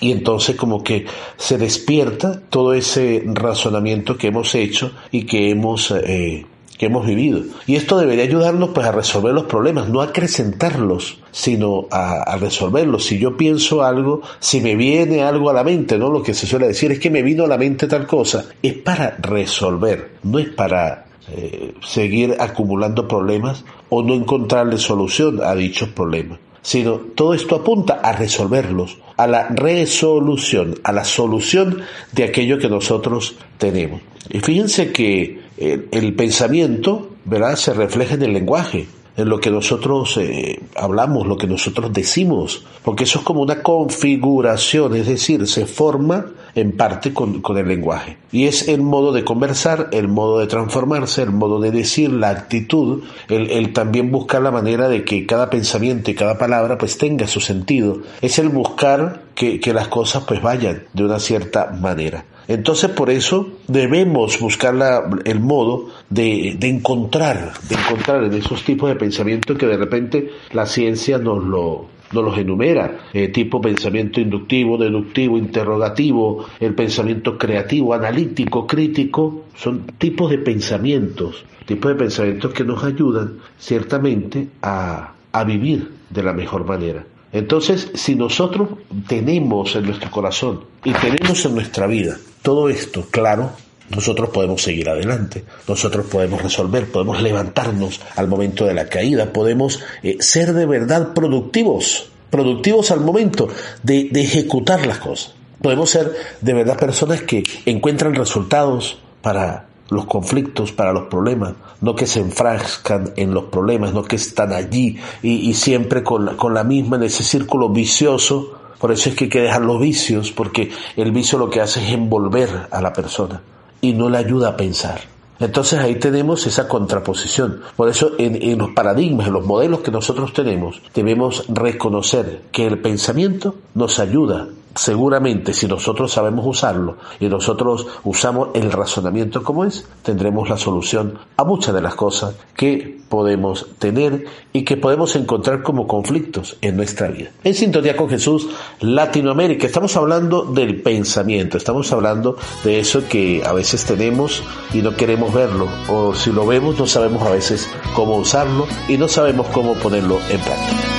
Y 0.00 0.12
entonces 0.12 0.56
como 0.56 0.82
que 0.82 1.06
se 1.36 1.58
despierta 1.58 2.40
todo 2.48 2.72
ese 2.72 3.22
razonamiento 3.26 4.16
que 4.16 4.28
hemos 4.28 4.54
hecho 4.54 4.92
y 5.10 5.24
que 5.24 5.50
hemos 5.50 5.90
eh, 5.90 6.46
que 6.80 6.86
hemos 6.86 7.04
vivido. 7.04 7.42
Y 7.66 7.76
esto 7.76 7.98
debería 7.98 8.24
ayudarnos 8.24 8.70
pues 8.70 8.86
a 8.86 8.92
resolver 8.92 9.34
los 9.34 9.44
problemas, 9.44 9.90
no 9.90 10.00
a 10.00 10.04
acrecentarlos, 10.04 11.18
sino 11.30 11.86
a, 11.90 12.38
resolverlos. 12.38 13.04
Si 13.04 13.18
yo 13.18 13.36
pienso 13.36 13.82
algo, 13.82 14.22
si 14.38 14.62
me 14.62 14.76
viene 14.76 15.22
algo 15.22 15.50
a 15.50 15.52
la 15.52 15.62
mente, 15.62 15.98
¿no? 15.98 16.08
Lo 16.08 16.22
que 16.22 16.32
se 16.32 16.46
suele 16.46 16.68
decir 16.68 16.90
es 16.90 16.98
que 16.98 17.10
me 17.10 17.20
vino 17.20 17.44
a 17.44 17.48
la 17.48 17.58
mente 17.58 17.86
tal 17.86 18.06
cosa, 18.06 18.46
es 18.62 18.72
para 18.72 19.14
resolver, 19.18 20.12
no 20.22 20.38
es 20.38 20.48
para 20.48 21.04
eh, 21.30 21.74
seguir 21.86 22.36
acumulando 22.40 23.06
problemas 23.06 23.62
o 23.90 24.02
no 24.02 24.14
encontrarle 24.14 24.78
solución 24.78 25.40
a 25.44 25.54
dichos 25.54 25.90
problemas 25.90 26.38
sino 26.62 26.96
todo 26.96 27.34
esto 27.34 27.56
apunta 27.56 28.00
a 28.02 28.12
resolverlos, 28.12 28.98
a 29.16 29.26
la 29.26 29.48
resolución, 29.48 30.78
a 30.84 30.92
la 30.92 31.04
solución 31.04 31.82
de 32.12 32.24
aquello 32.24 32.58
que 32.58 32.68
nosotros 32.68 33.36
tenemos. 33.58 34.02
Y 34.28 34.40
fíjense 34.40 34.92
que 34.92 35.40
el, 35.58 36.14
pensamiento, 36.14 37.10
¿verdad?, 37.24 37.56
se 37.56 37.74
refleja 37.74 38.14
en 38.14 38.22
el 38.22 38.32
lenguaje, 38.32 38.86
en 39.20 39.28
lo 39.28 39.40
que 39.40 39.50
nosotros 39.50 40.16
eh, 40.16 40.60
hablamos, 40.76 41.26
lo 41.26 41.36
que 41.36 41.46
nosotros 41.46 41.92
decimos, 41.92 42.64
porque 42.82 43.04
eso 43.04 43.18
es 43.20 43.24
como 43.24 43.42
una 43.42 43.62
configuración, 43.62 44.94
es 44.96 45.06
decir, 45.06 45.46
se 45.46 45.66
forma 45.66 46.26
en 46.54 46.72
parte 46.76 47.12
con, 47.12 47.42
el 47.56 47.68
lenguaje. 47.68 48.16
Y 48.32 48.46
es 48.46 48.68
el 48.68 48.82
modo 48.82 49.12
de 49.12 49.24
conversar, 49.24 49.88
el 49.92 50.08
modo 50.08 50.38
de 50.38 50.46
transformarse, 50.46 51.22
el 51.22 51.30
modo 51.30 51.60
de 51.60 51.70
decir, 51.70 52.10
la 52.12 52.30
actitud, 52.30 53.02
el, 53.28 53.50
el 53.50 53.72
también 53.72 54.10
buscar 54.10 54.42
la 54.42 54.50
manera 54.50 54.88
de 54.88 55.04
que 55.04 55.26
cada 55.26 55.50
pensamiento 55.50 56.10
y 56.10 56.14
cada 56.14 56.38
palabra 56.38 56.78
pues 56.78 56.98
tenga 56.98 57.26
su 57.26 57.40
sentido. 57.40 57.98
Es 58.20 58.38
el 58.38 58.48
buscar 58.48 59.22
que, 59.34 59.60
que 59.60 59.72
las 59.72 59.88
cosas 59.88 60.24
pues 60.26 60.42
vayan 60.42 60.84
de 60.92 61.04
una 61.04 61.18
cierta 61.18 61.70
manera. 61.70 62.24
Entonces 62.50 62.90
por 62.90 63.10
eso 63.10 63.46
debemos 63.68 64.40
buscar 64.40 64.74
la, 64.74 65.08
el 65.24 65.38
modo 65.38 65.86
de, 66.08 66.56
de, 66.58 66.68
encontrar, 66.68 67.52
de 67.68 67.76
encontrar 67.76 68.24
en 68.24 68.34
esos 68.34 68.64
tipos 68.64 68.88
de 68.88 68.96
pensamiento 68.96 69.56
que 69.56 69.66
de 69.66 69.76
repente 69.76 70.30
la 70.50 70.66
ciencia 70.66 71.16
nos 71.18 71.44
lo, 71.44 71.86
nos 72.12 72.24
los 72.24 72.36
enumera, 72.36 73.02
eh, 73.12 73.28
tipo 73.28 73.60
pensamiento 73.60 74.20
inductivo, 74.20 74.76
deductivo, 74.76 75.38
interrogativo, 75.38 76.44
el 76.58 76.74
pensamiento 76.74 77.38
creativo, 77.38 77.94
analítico, 77.94 78.66
crítico, 78.66 79.44
son 79.54 79.86
tipos 79.96 80.28
de 80.28 80.38
pensamientos, 80.38 81.44
tipos 81.66 81.92
de 81.92 81.98
pensamientos 81.98 82.52
que 82.52 82.64
nos 82.64 82.82
ayudan 82.82 83.34
ciertamente 83.60 84.48
a, 84.60 85.12
a 85.30 85.44
vivir 85.44 85.88
de 86.10 86.22
la 86.24 86.32
mejor 86.32 86.64
manera. 86.64 87.04
Entonces, 87.32 87.90
si 87.94 88.14
nosotros 88.16 88.70
tenemos 89.06 89.76
en 89.76 89.86
nuestro 89.86 90.10
corazón 90.10 90.64
y 90.84 90.92
tenemos 90.92 91.44
en 91.44 91.54
nuestra 91.54 91.86
vida 91.86 92.18
todo 92.42 92.68
esto 92.68 93.06
claro, 93.10 93.52
nosotros 93.90 94.30
podemos 94.30 94.62
seguir 94.62 94.88
adelante, 94.88 95.44
nosotros 95.68 96.06
podemos 96.06 96.42
resolver, 96.42 96.90
podemos 96.90 97.22
levantarnos 97.22 98.00
al 98.16 98.28
momento 98.28 98.64
de 98.64 98.74
la 98.74 98.88
caída, 98.88 99.32
podemos 99.32 99.80
eh, 100.02 100.16
ser 100.20 100.54
de 100.54 100.66
verdad 100.66 101.12
productivos, 101.12 102.10
productivos 102.30 102.90
al 102.90 103.00
momento 103.00 103.48
de, 103.82 104.08
de 104.10 104.22
ejecutar 104.22 104.86
las 104.86 104.98
cosas. 104.98 105.34
Podemos 105.60 105.90
ser 105.90 106.14
de 106.40 106.52
verdad 106.54 106.78
personas 106.78 107.22
que 107.22 107.42
encuentran 107.66 108.14
resultados 108.14 108.98
para 109.22 109.66
los 109.90 110.06
conflictos, 110.06 110.72
para 110.72 110.92
los 110.92 111.04
problemas, 111.04 111.54
no 111.80 111.94
que 111.94 112.06
se 112.06 112.20
enfrascan 112.20 113.12
en 113.16 113.34
los 113.34 113.44
problemas, 113.44 113.92
no 113.92 114.02
que 114.02 114.16
están 114.16 114.52
allí 114.52 114.98
y, 115.22 115.52
siempre 115.54 116.02
con 116.02 116.24
la, 116.24 116.36
con 116.36 116.54
la 116.54 116.64
misma 116.64 116.96
en 116.96 117.04
ese 117.04 117.24
círculo 117.24 117.68
vicioso. 117.68 118.56
Por 118.78 118.92
eso 118.92 119.10
es 119.10 119.16
que 119.16 119.24
hay 119.24 119.30
que 119.30 119.42
dejar 119.42 119.62
los 119.62 119.80
vicios, 119.80 120.30
porque 120.32 120.70
el 120.96 121.12
vicio 121.12 121.38
lo 121.38 121.50
que 121.50 121.60
hace 121.60 121.84
es 121.84 121.92
envolver 121.92 122.68
a 122.70 122.80
la 122.80 122.92
persona 122.92 123.42
y 123.80 123.92
no 123.92 124.08
le 124.08 124.18
ayuda 124.18 124.50
a 124.50 124.56
pensar. 124.56 125.00
Entonces 125.38 125.78
ahí 125.80 125.96
tenemos 125.96 126.46
esa 126.46 126.68
contraposición. 126.68 127.62
Por 127.74 127.88
eso 127.88 128.12
en, 128.18 128.40
en, 128.42 128.58
los 128.58 128.70
paradigmas, 128.70 129.26
en 129.26 129.32
los 129.32 129.46
modelos 129.46 129.80
que 129.80 129.90
nosotros 129.90 130.32
tenemos, 130.32 130.82
debemos 130.94 131.46
reconocer 131.48 132.42
que 132.52 132.66
el 132.66 132.78
pensamiento 132.78 133.56
nos 133.74 133.98
ayuda 133.98 134.48
seguramente 134.74 135.52
si 135.52 135.66
nosotros 135.66 136.12
sabemos 136.12 136.46
usarlo 136.46 136.96
y 137.18 137.26
nosotros 137.26 137.86
usamos 138.04 138.50
el 138.54 138.70
razonamiento 138.72 139.42
como 139.42 139.64
es, 139.64 139.86
tendremos 140.02 140.48
la 140.48 140.56
solución 140.56 141.18
a 141.36 141.44
muchas 141.44 141.74
de 141.74 141.82
las 141.82 141.94
cosas 141.94 142.34
que 142.56 143.00
podemos 143.08 143.66
tener 143.78 144.26
y 144.52 144.62
que 144.64 144.76
podemos 144.76 145.16
encontrar 145.16 145.62
como 145.62 145.86
conflictos 145.88 146.56
en 146.60 146.76
nuestra 146.76 147.08
vida. 147.08 147.30
En 147.42 147.54
sintonía 147.54 147.96
con 147.96 148.08
Jesús, 148.08 148.48
Latinoamérica, 148.80 149.66
estamos 149.66 149.96
hablando 149.96 150.44
del 150.44 150.80
pensamiento, 150.80 151.56
estamos 151.56 151.92
hablando 151.92 152.36
de 152.62 152.78
eso 152.78 153.08
que 153.08 153.42
a 153.44 153.52
veces 153.52 153.84
tenemos 153.84 154.42
y 154.72 154.82
no 154.82 154.94
queremos 154.94 155.34
verlo, 155.34 155.66
o 155.88 156.14
si 156.14 156.30
lo 156.32 156.46
vemos 156.46 156.78
no 156.78 156.86
sabemos 156.86 157.22
a 157.22 157.30
veces 157.30 157.68
cómo 157.94 158.16
usarlo 158.16 158.66
y 158.88 158.96
no 158.96 159.08
sabemos 159.08 159.48
cómo 159.48 159.74
ponerlo 159.74 160.20
en 160.30 160.40
práctica. 160.40 160.90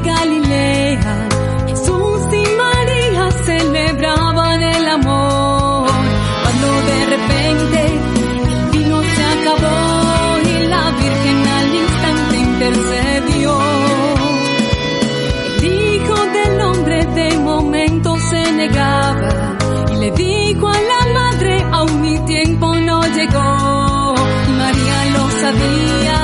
Galilea, 0.00 1.28
Jesús 1.68 2.20
y 2.32 2.44
María 2.56 3.30
celebraban 3.44 4.62
el 4.62 4.88
amor. 4.88 5.88
Cuando 6.42 6.68
de 6.90 7.06
repente 7.06 7.86
el 7.86 8.70
vino 8.72 9.02
se 9.02 9.24
acabó 9.24 10.38
y 10.42 10.66
la 10.68 10.90
Virgen 10.90 11.46
al 11.58 11.74
instante 11.74 12.36
intercedió. 12.36 13.58
El 15.62 15.94
Hijo 15.94 16.16
del 16.36 16.60
Hombre 16.60 17.04
de 17.06 17.38
momento 17.38 18.16
se 18.18 18.52
negaba 18.52 19.56
y 19.92 19.96
le 19.96 20.10
dijo 20.12 20.68
a 20.68 20.80
la 20.80 21.12
madre, 21.20 21.64
aún 21.72 22.00
mi 22.02 22.18
tiempo 22.26 22.74
no 22.76 23.00
llegó. 23.06 24.14
María 24.58 25.04
lo 25.12 25.30
sabía. 25.40 26.23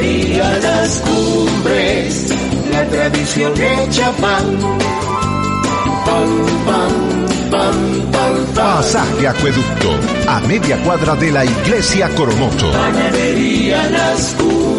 Panadería 0.00 0.58
Las 0.62 1.02
Cumbres, 1.02 2.34
la 2.72 2.84
tradición 2.86 3.52
hecha 3.60 4.10
pan. 4.12 4.58
Pan, 6.06 6.28
pan, 6.64 7.26
pan, 7.50 8.10
pan, 8.10 8.46
Pasaje 8.54 9.28
Acueducto, 9.28 9.90
a 10.26 10.40
media 10.40 10.78
cuadra 10.84 11.14
de 11.16 11.30
la 11.30 11.44
Iglesia 11.44 12.08
Coromoto. 12.14 12.72
Panadería 12.72 13.90
Las 13.90 14.34
Cumbres. 14.38 14.69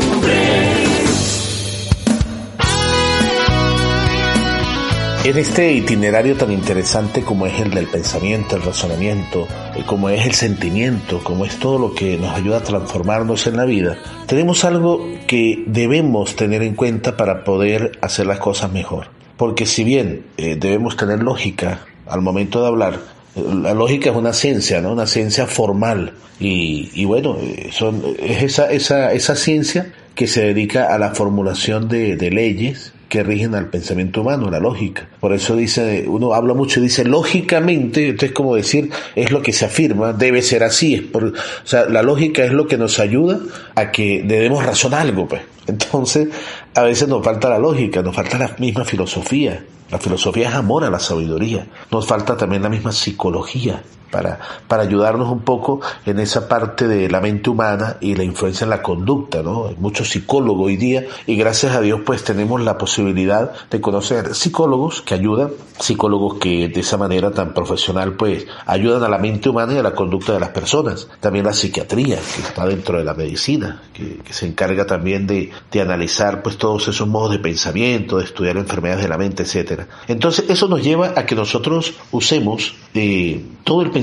En 5.24 5.38
este 5.38 5.72
itinerario 5.72 6.36
tan 6.36 6.52
interesante 6.52 7.22
como 7.22 7.46
es 7.46 7.60
el 7.60 7.70
del 7.70 7.86
pensamiento, 7.86 8.56
el 8.56 8.64
razonamiento, 8.64 9.48
eh, 9.76 9.84
como 9.86 10.10
es 10.10 10.26
el 10.26 10.34
sentimiento, 10.34 11.24
como 11.24 11.46
es 11.46 11.60
todo 11.60 11.78
lo 11.78 11.94
que 11.94 12.18
nos 12.18 12.36
ayuda 12.36 12.58
a 12.58 12.64
transformarnos 12.64 13.46
en 13.46 13.58
la 13.58 13.66
vida, 13.66 14.00
tenemos 14.26 14.66
algo 14.66 15.08
que 15.28 15.64
debemos 15.68 16.36
tener 16.36 16.64
en 16.64 16.74
cuenta 16.74 17.18
para 17.18 17.44
poder 17.44 18.00
hacer 18.02 18.26
las 18.26 18.40
cosas 18.40 18.72
mejor. 18.72 19.10
Porque 19.38 19.68
si 19.68 19.84
bien 19.84 20.26
eh, 20.38 20.58
debemos 20.60 20.98
tener 20.98 21.22
lógica 21.22 21.86
al 22.08 22.22
momento 22.22 22.60
de 22.64 22.68
hablar, 22.68 23.00
eh, 23.36 23.44
la 23.62 23.76
lógica 23.76 24.10
es 24.10 24.16
una 24.16 24.34
ciencia, 24.34 24.82
¿no? 24.82 24.92
Una 24.92 25.06
ciencia 25.06 25.46
formal. 25.46 26.14
Y, 26.40 27.06
bueno, 27.06 27.38
es 27.40 28.58
esa, 28.58 29.36
ciencia 29.36 29.94
que 30.16 30.26
se 30.26 30.42
dedica 30.42 30.92
a 30.92 30.98
la 30.98 31.14
formulación 31.14 31.88
de 31.88 32.32
leyes, 32.32 32.94
que 33.12 33.24
rigen 33.24 33.56
al 33.56 33.68
pensamiento 33.68 34.22
humano, 34.22 34.50
la 34.50 34.62
lógica. 34.62 35.06
Por 35.20 35.34
eso 35.34 35.58
dice, 35.58 36.06
uno 36.08 36.34
habla 36.34 36.54
mucho 36.54 36.80
y 36.80 36.84
dice 36.84 37.04
lógicamente, 37.04 38.08
entonces 38.08 38.32
como 38.32 38.56
decir, 38.56 38.90
es 39.18 39.32
lo 39.32 39.42
que 39.42 39.52
se 39.52 39.66
afirma, 39.66 40.14
debe 40.14 40.42
ser 40.42 40.64
así. 40.64 40.96
Es 40.96 41.02
por, 41.02 41.26
o 41.26 41.34
sea, 41.66 41.88
la 41.90 42.04
lógica 42.04 42.46
es 42.46 42.54
lo 42.54 42.68
que 42.68 42.78
nos 42.78 43.00
ayuda 43.00 43.38
a 43.76 43.92
que 43.92 44.24
debemos 44.26 44.66
razón 44.66 44.94
algo, 44.94 45.28
pues. 45.28 45.42
Entonces, 45.68 46.30
a 46.74 46.84
veces 46.84 47.10
nos 47.10 47.22
falta 47.22 47.50
la 47.50 47.60
lógica, 47.60 48.02
nos 48.02 48.16
falta 48.16 48.38
la 48.38 48.56
misma 48.60 48.86
filosofía. 48.86 49.62
La 49.92 50.00
filosofía 50.00 50.48
es 50.48 50.56
amor 50.56 50.86
a 50.86 50.90
la 50.90 51.00
sabiduría. 51.00 51.68
Nos 51.92 52.08
falta 52.08 52.38
también 52.38 52.64
la 52.64 52.70
misma 52.70 52.94
psicología 52.94 53.84
para, 54.12 54.40
para 54.68 54.84
ayudarnos 54.84 55.30
un 55.30 55.40
poco 55.40 55.82
en 56.06 56.20
esa 56.20 56.48
parte 56.48 56.88
de 56.88 57.10
la 57.10 57.22
mente 57.22 57.50
humana 57.50 57.98
y 58.02 58.16
la 58.16 58.24
influencia 58.24 58.66
en 58.66 58.70
la 58.70 58.82
conducta, 58.82 59.42
¿no? 59.42 59.68
Hay 59.68 59.76
muchos 59.80 60.10
psicólogos 60.10 60.68
hoy 60.68 60.78
día 60.78 61.06
y 61.26 61.36
gracias 61.36 61.76
a 61.76 61.82
Dios 61.82 62.02
pues 62.06 62.24
tenemos 62.24 62.62
la 62.62 62.78
posibilidad 62.78 63.52
de 63.70 63.82
conocer 63.82 64.36
psicólogos 64.36 65.02
que 65.02 65.14
ayudan, 65.14 65.52
psicólogos 65.80 66.36
que 66.40 66.68
de 66.68 66.80
esa 66.82 66.98
manera 66.98 67.32
tan 67.32 67.54
profesional 67.54 68.14
pues 68.14 68.46
ayudan 68.66 69.04
a 69.04 69.10
la 69.10 69.18
mente 69.18 69.50
humana 69.50 69.74
y 69.74 69.78
a 69.78 69.84
la 69.84 69.96
conducta 69.96 70.34
de 70.34 70.40
las 70.40 70.50
personas. 70.50 71.08
También 71.20 71.46
la 71.46 71.54
psiquiatría 71.54 72.18
que 72.18 72.42
está 72.42 72.66
dentro 72.66 72.98
de 72.98 73.04
la 73.04 73.14
medicina, 73.14 73.82
que, 73.94 74.22
se 74.32 74.46
encarga 74.46 74.86
también 74.86 75.28
de, 75.28 75.52
de 75.72 75.82
analizar 75.82 76.42
pues 76.42 76.58
todos 76.58 76.88
esos 76.88 77.08
modos 77.08 77.32
de 77.32 77.40
pensamiento, 77.40 78.18
de 78.18 78.24
estudiar 78.24 78.58
enfermedades 78.58 79.04
de 79.04 79.10
la 79.10 79.18
mente, 79.18 79.44
etcétera. 79.44 79.88
Entonces 80.08 80.46
eso 80.50 80.68
nos 80.68 80.84
lleva 80.84 81.14
a 81.16 81.26
que 81.26 81.36
nosotros 81.36 81.94
usemos 82.12 82.76
eh, 82.94 83.44
todo 83.64 83.82
el 83.82 83.92
pensamiento 83.92 84.01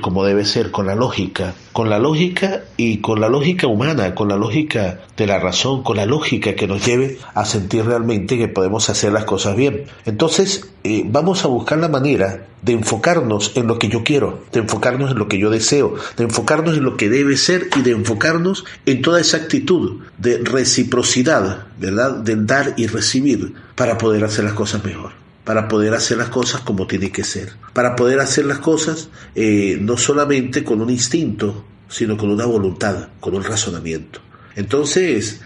como 0.00 0.24
debe 0.24 0.44
ser, 0.44 0.70
con 0.70 0.86
la 0.86 0.94
lógica, 0.94 1.54
con 1.72 1.90
la 1.90 1.98
lógica 1.98 2.62
y 2.76 2.98
con 2.98 3.20
la 3.20 3.28
lógica 3.28 3.66
humana, 3.66 4.14
con 4.14 4.28
la 4.28 4.36
lógica 4.36 5.00
de 5.16 5.26
la 5.26 5.38
razón, 5.38 5.82
con 5.82 5.96
la 5.96 6.06
lógica 6.06 6.54
que 6.54 6.66
nos 6.66 6.84
lleve 6.84 7.18
a 7.34 7.44
sentir 7.44 7.84
realmente 7.84 8.38
que 8.38 8.48
podemos 8.48 8.88
hacer 8.90 9.12
las 9.12 9.24
cosas 9.24 9.56
bien. 9.56 9.84
Entonces, 10.04 10.70
eh, 10.84 11.02
vamos 11.06 11.44
a 11.44 11.48
buscar 11.48 11.78
la 11.78 11.88
manera 11.88 12.46
de 12.62 12.72
enfocarnos 12.72 13.52
en 13.56 13.66
lo 13.66 13.78
que 13.78 13.88
yo 13.88 14.02
quiero, 14.04 14.44
de 14.52 14.60
enfocarnos 14.60 15.10
en 15.10 15.18
lo 15.18 15.28
que 15.28 15.38
yo 15.38 15.50
deseo, 15.50 15.94
de 16.16 16.24
enfocarnos 16.24 16.76
en 16.76 16.84
lo 16.84 16.96
que 16.96 17.08
debe 17.08 17.36
ser 17.36 17.68
y 17.76 17.82
de 17.82 17.92
enfocarnos 17.92 18.64
en 18.86 19.02
toda 19.02 19.20
esa 19.20 19.38
actitud 19.38 20.00
de 20.18 20.38
reciprocidad, 20.38 21.66
¿verdad? 21.78 22.16
De 22.16 22.36
dar 22.36 22.74
y 22.76 22.86
recibir 22.86 23.54
para 23.74 23.98
poder 23.98 24.24
hacer 24.24 24.44
las 24.44 24.54
cosas 24.54 24.84
mejor 24.84 25.20
para 25.50 25.66
poder 25.66 25.94
hacer 25.94 26.16
las 26.16 26.28
cosas 26.28 26.60
como 26.60 26.86
tiene 26.86 27.10
que 27.10 27.24
ser, 27.24 27.54
para 27.72 27.96
poder 27.96 28.20
hacer 28.20 28.44
las 28.44 28.60
cosas 28.60 29.08
eh, 29.34 29.76
no 29.80 29.96
solamente 29.96 30.62
con 30.62 30.80
un 30.80 30.90
instinto, 30.90 31.64
sino 31.88 32.16
con 32.16 32.30
una 32.30 32.46
voluntad, 32.46 33.08
con 33.18 33.34
un 33.34 33.42
razonamiento. 33.42 34.20
Entonces, 34.54 35.40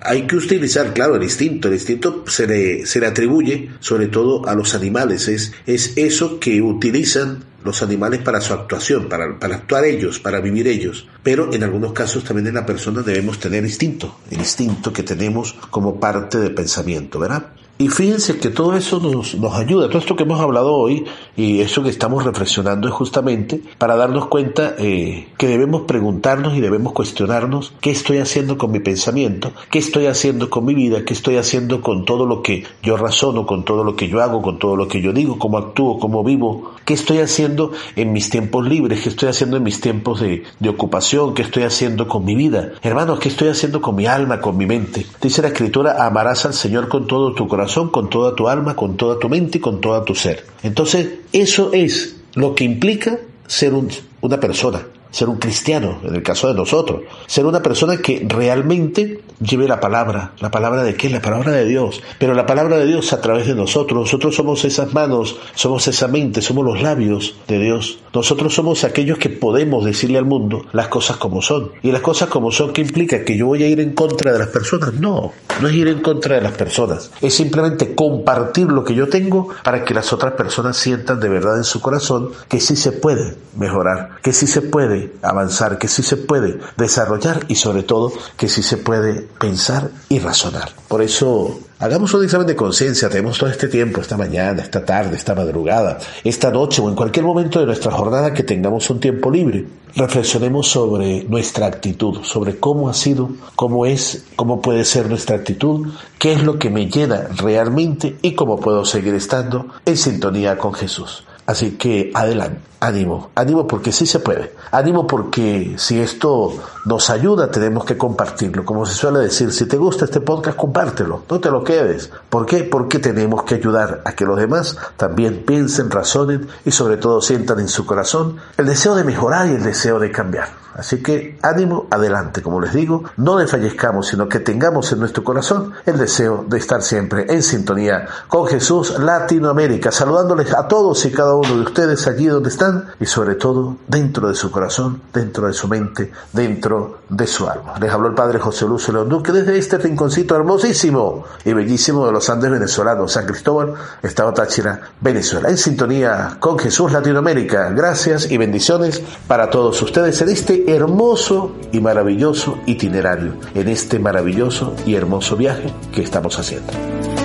hay 0.00 0.28
que 0.28 0.36
utilizar, 0.36 0.94
claro, 0.94 1.16
el 1.16 1.24
instinto. 1.24 1.66
El 1.66 1.74
instinto 1.74 2.22
se 2.28 2.46
le, 2.46 2.86
se 2.86 3.00
le 3.00 3.08
atribuye 3.08 3.70
sobre 3.80 4.06
todo 4.06 4.46
a 4.46 4.54
los 4.54 4.76
animales. 4.76 5.26
Es, 5.26 5.52
es 5.66 5.94
eso 5.96 6.38
que 6.38 6.62
utilizan 6.62 7.42
los 7.64 7.82
animales 7.82 8.20
para 8.20 8.40
su 8.40 8.52
actuación, 8.52 9.08
para, 9.08 9.40
para 9.40 9.56
actuar 9.56 9.86
ellos, 9.86 10.20
para 10.20 10.40
vivir 10.40 10.68
ellos. 10.68 11.08
Pero 11.24 11.52
en 11.52 11.64
algunos 11.64 11.92
casos 11.92 12.22
también 12.22 12.46
en 12.46 12.54
la 12.54 12.64
persona 12.64 13.02
debemos 13.02 13.40
tener 13.40 13.64
instinto, 13.64 14.20
el 14.30 14.38
instinto 14.38 14.92
que 14.92 15.02
tenemos 15.02 15.54
como 15.68 15.98
parte 15.98 16.38
del 16.38 16.54
pensamiento, 16.54 17.18
¿verdad? 17.18 17.57
Y 17.80 17.90
fíjense 17.90 18.38
que 18.38 18.50
todo 18.50 18.74
eso 18.74 18.98
nos, 18.98 19.36
nos, 19.36 19.54
ayuda, 19.54 19.86
todo 19.86 19.98
esto 19.98 20.16
que 20.16 20.24
hemos 20.24 20.40
hablado 20.40 20.74
hoy 20.74 21.04
y 21.36 21.60
eso 21.60 21.84
que 21.84 21.90
estamos 21.90 22.24
reflexionando 22.24 22.88
es 22.88 22.94
justamente 22.94 23.62
para 23.78 23.94
darnos 23.94 24.26
cuenta 24.26 24.74
eh, 24.78 25.28
que 25.38 25.46
debemos 25.46 25.82
preguntarnos 25.82 26.56
y 26.56 26.60
debemos 26.60 26.92
cuestionarnos 26.92 27.72
qué 27.80 27.92
estoy 27.92 28.18
haciendo 28.18 28.58
con 28.58 28.72
mi 28.72 28.80
pensamiento, 28.80 29.52
qué 29.70 29.78
estoy 29.78 30.06
haciendo 30.06 30.50
con 30.50 30.64
mi 30.64 30.74
vida, 30.74 31.04
qué 31.04 31.14
estoy 31.14 31.36
haciendo 31.36 31.80
con 31.80 32.04
todo 32.04 32.26
lo 32.26 32.42
que 32.42 32.64
yo 32.82 32.96
razono, 32.96 33.46
con 33.46 33.64
todo 33.64 33.84
lo 33.84 33.94
que 33.94 34.08
yo 34.08 34.20
hago, 34.22 34.42
con 34.42 34.58
todo 34.58 34.74
lo 34.74 34.88
que 34.88 35.00
yo 35.00 35.12
digo, 35.12 35.38
cómo 35.38 35.56
actúo, 35.56 36.00
cómo 36.00 36.24
vivo, 36.24 36.72
qué 36.84 36.94
estoy 36.94 37.18
haciendo 37.18 37.70
en 37.94 38.12
mis 38.12 38.28
tiempos 38.28 38.66
libres, 38.66 39.02
qué 39.02 39.08
estoy 39.08 39.28
haciendo 39.28 39.56
en 39.56 39.62
mis 39.62 39.80
tiempos 39.80 40.20
de, 40.20 40.42
de 40.58 40.68
ocupación, 40.68 41.32
qué 41.32 41.42
estoy 41.42 41.62
haciendo 41.62 42.08
con 42.08 42.24
mi 42.24 42.34
vida. 42.34 42.72
Hermanos, 42.82 43.20
qué 43.20 43.28
estoy 43.28 43.46
haciendo 43.46 43.80
con 43.80 43.94
mi 43.94 44.06
alma, 44.06 44.40
con 44.40 44.56
mi 44.56 44.66
mente. 44.66 45.06
Dice 45.22 45.42
la 45.42 45.48
escritura, 45.48 46.04
amarás 46.04 46.44
al 46.44 46.54
Señor 46.54 46.88
con 46.88 47.06
todo 47.06 47.34
tu 47.34 47.46
corazón 47.46 47.67
con 47.90 48.10
toda 48.10 48.34
tu 48.34 48.48
alma, 48.48 48.74
con 48.74 48.96
toda 48.96 49.18
tu 49.18 49.28
mente 49.28 49.58
y 49.58 49.60
con 49.60 49.80
todo 49.80 50.02
tu 50.02 50.14
ser. 50.14 50.44
Entonces, 50.62 51.08
eso 51.32 51.72
es 51.72 52.16
lo 52.34 52.54
que 52.54 52.64
implica 52.64 53.18
ser 53.46 53.72
una 54.20 54.40
persona. 54.40 54.86
Ser 55.10 55.28
un 55.28 55.38
cristiano, 55.38 56.00
en 56.04 56.14
el 56.14 56.22
caso 56.22 56.48
de 56.48 56.54
nosotros, 56.54 57.02
ser 57.26 57.46
una 57.46 57.62
persona 57.62 57.96
que 57.98 58.24
realmente 58.28 59.22
lleve 59.40 59.68
la 59.68 59.80
palabra. 59.80 60.32
¿La 60.40 60.50
palabra 60.50 60.82
de 60.82 60.94
qué? 60.94 61.08
La 61.08 61.22
palabra 61.22 61.52
de 61.52 61.64
Dios. 61.64 62.02
Pero 62.18 62.34
la 62.34 62.46
palabra 62.46 62.76
de 62.78 62.86
Dios 62.86 63.12
a 63.12 63.20
través 63.20 63.46
de 63.46 63.54
nosotros. 63.54 64.00
Nosotros 64.00 64.34
somos 64.34 64.64
esas 64.64 64.92
manos, 64.92 65.36
somos 65.54 65.86
esa 65.88 66.08
mente, 66.08 66.42
somos 66.42 66.64
los 66.64 66.82
labios 66.82 67.36
de 67.46 67.58
Dios. 67.58 68.00
Nosotros 68.12 68.54
somos 68.54 68.84
aquellos 68.84 69.18
que 69.18 69.28
podemos 69.28 69.84
decirle 69.84 70.18
al 70.18 70.24
mundo 70.24 70.66
las 70.72 70.88
cosas 70.88 71.16
como 71.16 71.42
son. 71.42 71.70
Y 71.82 71.92
las 71.92 72.00
cosas 72.00 72.28
como 72.28 72.50
son, 72.50 72.72
¿qué 72.72 72.82
implica? 72.82 73.24
¿Que 73.24 73.36
yo 73.36 73.46
voy 73.46 73.62
a 73.62 73.68
ir 73.68 73.80
en 73.80 73.94
contra 73.94 74.32
de 74.32 74.38
las 74.38 74.48
personas? 74.48 74.94
No, 74.94 75.32
no 75.60 75.68
es 75.68 75.74
ir 75.74 75.88
en 75.88 76.00
contra 76.00 76.36
de 76.36 76.42
las 76.42 76.52
personas. 76.52 77.10
Es 77.20 77.34
simplemente 77.34 77.94
compartir 77.94 78.66
lo 78.66 78.84
que 78.84 78.94
yo 78.94 79.08
tengo 79.08 79.48
para 79.62 79.84
que 79.84 79.94
las 79.94 80.12
otras 80.12 80.32
personas 80.34 80.76
sientan 80.76 81.20
de 81.20 81.28
verdad 81.28 81.56
en 81.56 81.64
su 81.64 81.80
corazón 81.80 82.30
que 82.48 82.60
sí 82.60 82.76
se 82.76 82.92
puede 82.92 83.36
mejorar, 83.56 84.20
que 84.22 84.32
sí 84.32 84.46
se 84.46 84.62
puede 84.62 84.97
avanzar, 85.22 85.78
que 85.78 85.88
sí 85.88 86.02
se 86.02 86.16
puede 86.16 86.58
desarrollar 86.76 87.44
y 87.48 87.54
sobre 87.54 87.82
todo 87.82 88.12
que 88.36 88.48
sí 88.48 88.62
se 88.62 88.76
puede 88.76 89.22
pensar 89.38 89.90
y 90.08 90.18
razonar. 90.18 90.70
Por 90.88 91.02
eso 91.02 91.60
Hagamos 91.80 92.12
un 92.12 92.24
examen 92.24 92.48
de 92.48 92.56
conciencia, 92.56 93.08
tenemos 93.08 93.38
todo 93.38 93.48
este 93.48 93.68
tiempo, 93.68 94.00
esta 94.00 94.16
mañana, 94.16 94.62
esta 94.62 94.84
tarde, 94.84 95.14
esta 95.14 95.36
madrugada, 95.36 96.00
esta 96.24 96.50
noche 96.50 96.82
o 96.82 96.88
en 96.88 96.96
cualquier 96.96 97.24
momento 97.24 97.60
de 97.60 97.66
nuestra 97.66 97.92
jornada 97.92 98.34
que 98.34 98.42
tengamos 98.42 98.90
un 98.90 98.98
tiempo 98.98 99.30
libre. 99.30 99.64
Reflexionemos 99.94 100.66
sobre 100.66 101.22
nuestra 101.22 101.66
actitud, 101.66 102.24
sobre 102.24 102.58
cómo 102.58 102.88
ha 102.88 102.94
sido, 102.94 103.30
cómo 103.54 103.86
es, 103.86 104.24
cómo 104.34 104.60
puede 104.60 104.84
ser 104.84 105.08
nuestra 105.08 105.36
actitud, 105.36 105.86
qué 106.18 106.32
es 106.32 106.42
lo 106.42 106.58
que 106.58 106.68
me 106.68 106.90
llena 106.90 107.28
realmente 107.36 108.16
y 108.22 108.34
cómo 108.34 108.58
puedo 108.58 108.84
seguir 108.84 109.14
estando 109.14 109.68
en 109.86 109.96
sintonía 109.96 110.58
con 110.58 110.74
Jesús. 110.74 111.22
Así 111.48 111.78
que 111.78 112.10
adelante, 112.12 112.60
ánimo, 112.78 113.30
ánimo 113.34 113.66
porque 113.66 113.90
sí 113.90 114.04
se 114.04 114.18
puede, 114.18 114.54
ánimo 114.70 115.06
porque 115.06 115.76
si 115.78 115.98
esto 115.98 116.52
nos 116.84 117.08
ayuda 117.08 117.50
tenemos 117.50 117.86
que 117.86 117.96
compartirlo, 117.96 118.66
como 118.66 118.84
se 118.84 118.92
suele 118.92 119.20
decir, 119.20 119.50
si 119.50 119.64
te 119.64 119.78
gusta 119.78 120.04
este 120.04 120.20
podcast 120.20 120.58
compártelo, 120.58 121.22
no 121.26 121.40
te 121.40 121.50
lo 121.50 121.64
quedes. 121.64 122.10
¿Por 122.28 122.44
qué? 122.44 122.64
Porque 122.64 122.98
tenemos 122.98 123.44
que 123.44 123.54
ayudar 123.54 124.02
a 124.04 124.12
que 124.12 124.26
los 124.26 124.38
demás 124.38 124.76
también 124.98 125.42
piensen, 125.46 125.90
razonen 125.90 126.46
y 126.66 126.70
sobre 126.70 126.98
todo 126.98 127.22
sientan 127.22 127.60
en 127.60 127.68
su 127.68 127.86
corazón 127.86 128.36
el 128.58 128.66
deseo 128.66 128.94
de 128.94 129.04
mejorar 129.04 129.46
y 129.46 129.52
el 129.52 129.62
deseo 129.62 129.98
de 129.98 130.10
cambiar. 130.10 130.67
Así 130.78 131.02
que 131.02 131.36
ánimo, 131.42 131.88
adelante, 131.90 132.40
como 132.40 132.60
les 132.60 132.72
digo, 132.72 133.02
no 133.16 133.36
desfallezcamos, 133.36 134.06
sino 134.06 134.28
que 134.28 134.38
tengamos 134.38 134.92
en 134.92 135.00
nuestro 135.00 135.24
corazón 135.24 135.72
el 135.84 135.98
deseo 135.98 136.44
de 136.48 136.56
estar 136.56 136.82
siempre 136.82 137.26
en 137.28 137.42
sintonía 137.42 138.06
con 138.28 138.46
Jesús 138.46 138.96
Latinoamérica, 138.96 139.90
saludándoles 139.90 140.54
a 140.54 140.68
todos 140.68 141.04
y 141.04 141.10
cada 141.10 141.34
uno 141.34 141.56
de 141.56 141.62
ustedes 141.62 142.06
allí 142.06 142.26
donde 142.26 142.50
están 142.50 142.86
y 143.00 143.06
sobre 143.06 143.34
todo 143.34 143.76
dentro 143.88 144.28
de 144.28 144.36
su 144.36 144.52
corazón, 144.52 145.02
dentro 145.12 145.48
de 145.48 145.52
su 145.52 145.66
mente, 145.66 146.12
dentro 146.32 146.98
de 147.08 147.26
su 147.26 147.48
alma. 147.48 147.74
Les 147.80 147.90
habló 147.90 148.06
el 148.06 148.14
Padre 148.14 148.38
José 148.38 148.64
Lucio 148.66 148.92
León 148.92 149.08
Duque 149.08 149.32
desde 149.32 149.58
este 149.58 149.78
rinconcito 149.78 150.36
hermosísimo 150.36 151.24
y 151.44 151.54
bellísimo 151.54 152.06
de 152.06 152.12
los 152.12 152.30
Andes 152.30 152.52
venezolanos, 152.52 153.12
San 153.12 153.26
Cristóbal, 153.26 153.74
Estado 154.00 154.32
Táchira, 154.32 154.80
Venezuela, 155.00 155.48
en 155.48 155.58
sintonía 155.58 156.36
con 156.38 156.56
Jesús 156.56 156.92
Latinoamérica. 156.92 157.70
Gracias 157.70 158.30
y 158.30 158.36
bendiciones 158.36 159.02
para 159.26 159.50
todos 159.50 159.82
ustedes 159.82 160.22
en 160.22 160.28
este 160.28 160.67
hermoso 160.68 161.56
y 161.72 161.80
maravilloso 161.80 162.58
itinerario, 162.66 163.34
en 163.54 163.68
este 163.68 163.98
maravilloso 163.98 164.74
y 164.86 164.94
hermoso 164.94 165.36
viaje 165.36 165.72
que 165.92 166.02
estamos 166.02 166.38
haciendo. 166.38 166.72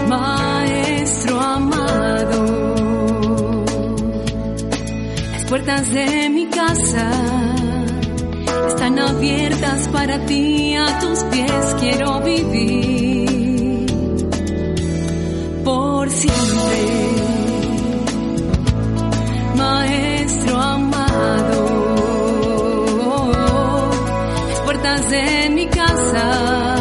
Maestro 0.07 1.39
amado, 1.39 2.45
las 5.31 5.45
puertas 5.45 5.91
de 5.91 6.29
mi 6.29 6.45
casa 6.47 7.11
están 8.69 8.97
abiertas 8.99 9.87
para 9.89 10.25
ti, 10.25 10.75
a 10.75 10.99
tus 10.99 11.19
pies 11.25 11.75
quiero 11.79 12.21
vivir 12.21 13.85
por 15.63 16.09
siempre. 16.09 16.43
Maestro 19.55 20.57
amado. 20.57 21.82
En 24.85 25.55
mi 25.55 25.65
casa 25.67 26.72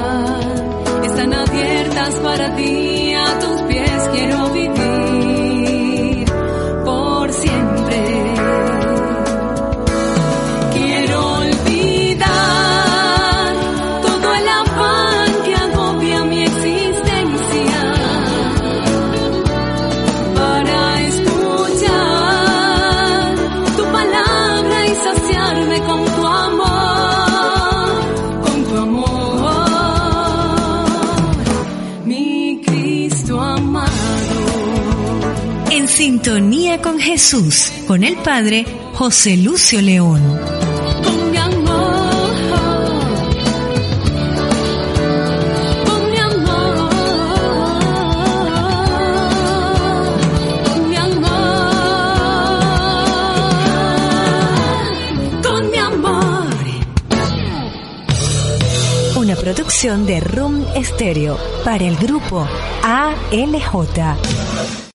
con 36.81 36.99
Jesús, 36.99 37.71
con 37.87 38.03
el 38.03 38.17
Padre 38.17 38.65
José 38.95 39.37
Lucio 39.37 39.83
León. 39.83 40.23
Con 41.05 41.31
mi 41.31 41.37
amor, 41.37 42.11
con 45.85 46.11
mi 46.11 46.17
amor, 46.17 46.89
con 50.65 50.89
mi 50.89 50.97
amor, 50.97 51.85
con 55.43 55.71
mi 55.71 55.77
amor. 55.77 56.47
Una 59.17 59.37
producción 59.37 60.07
de 60.07 60.21
Room 60.21 60.65
Stereo 60.83 61.37
para 61.65 61.85
el 61.85 61.97
grupo 61.97 62.49
ALJ. 62.83 64.82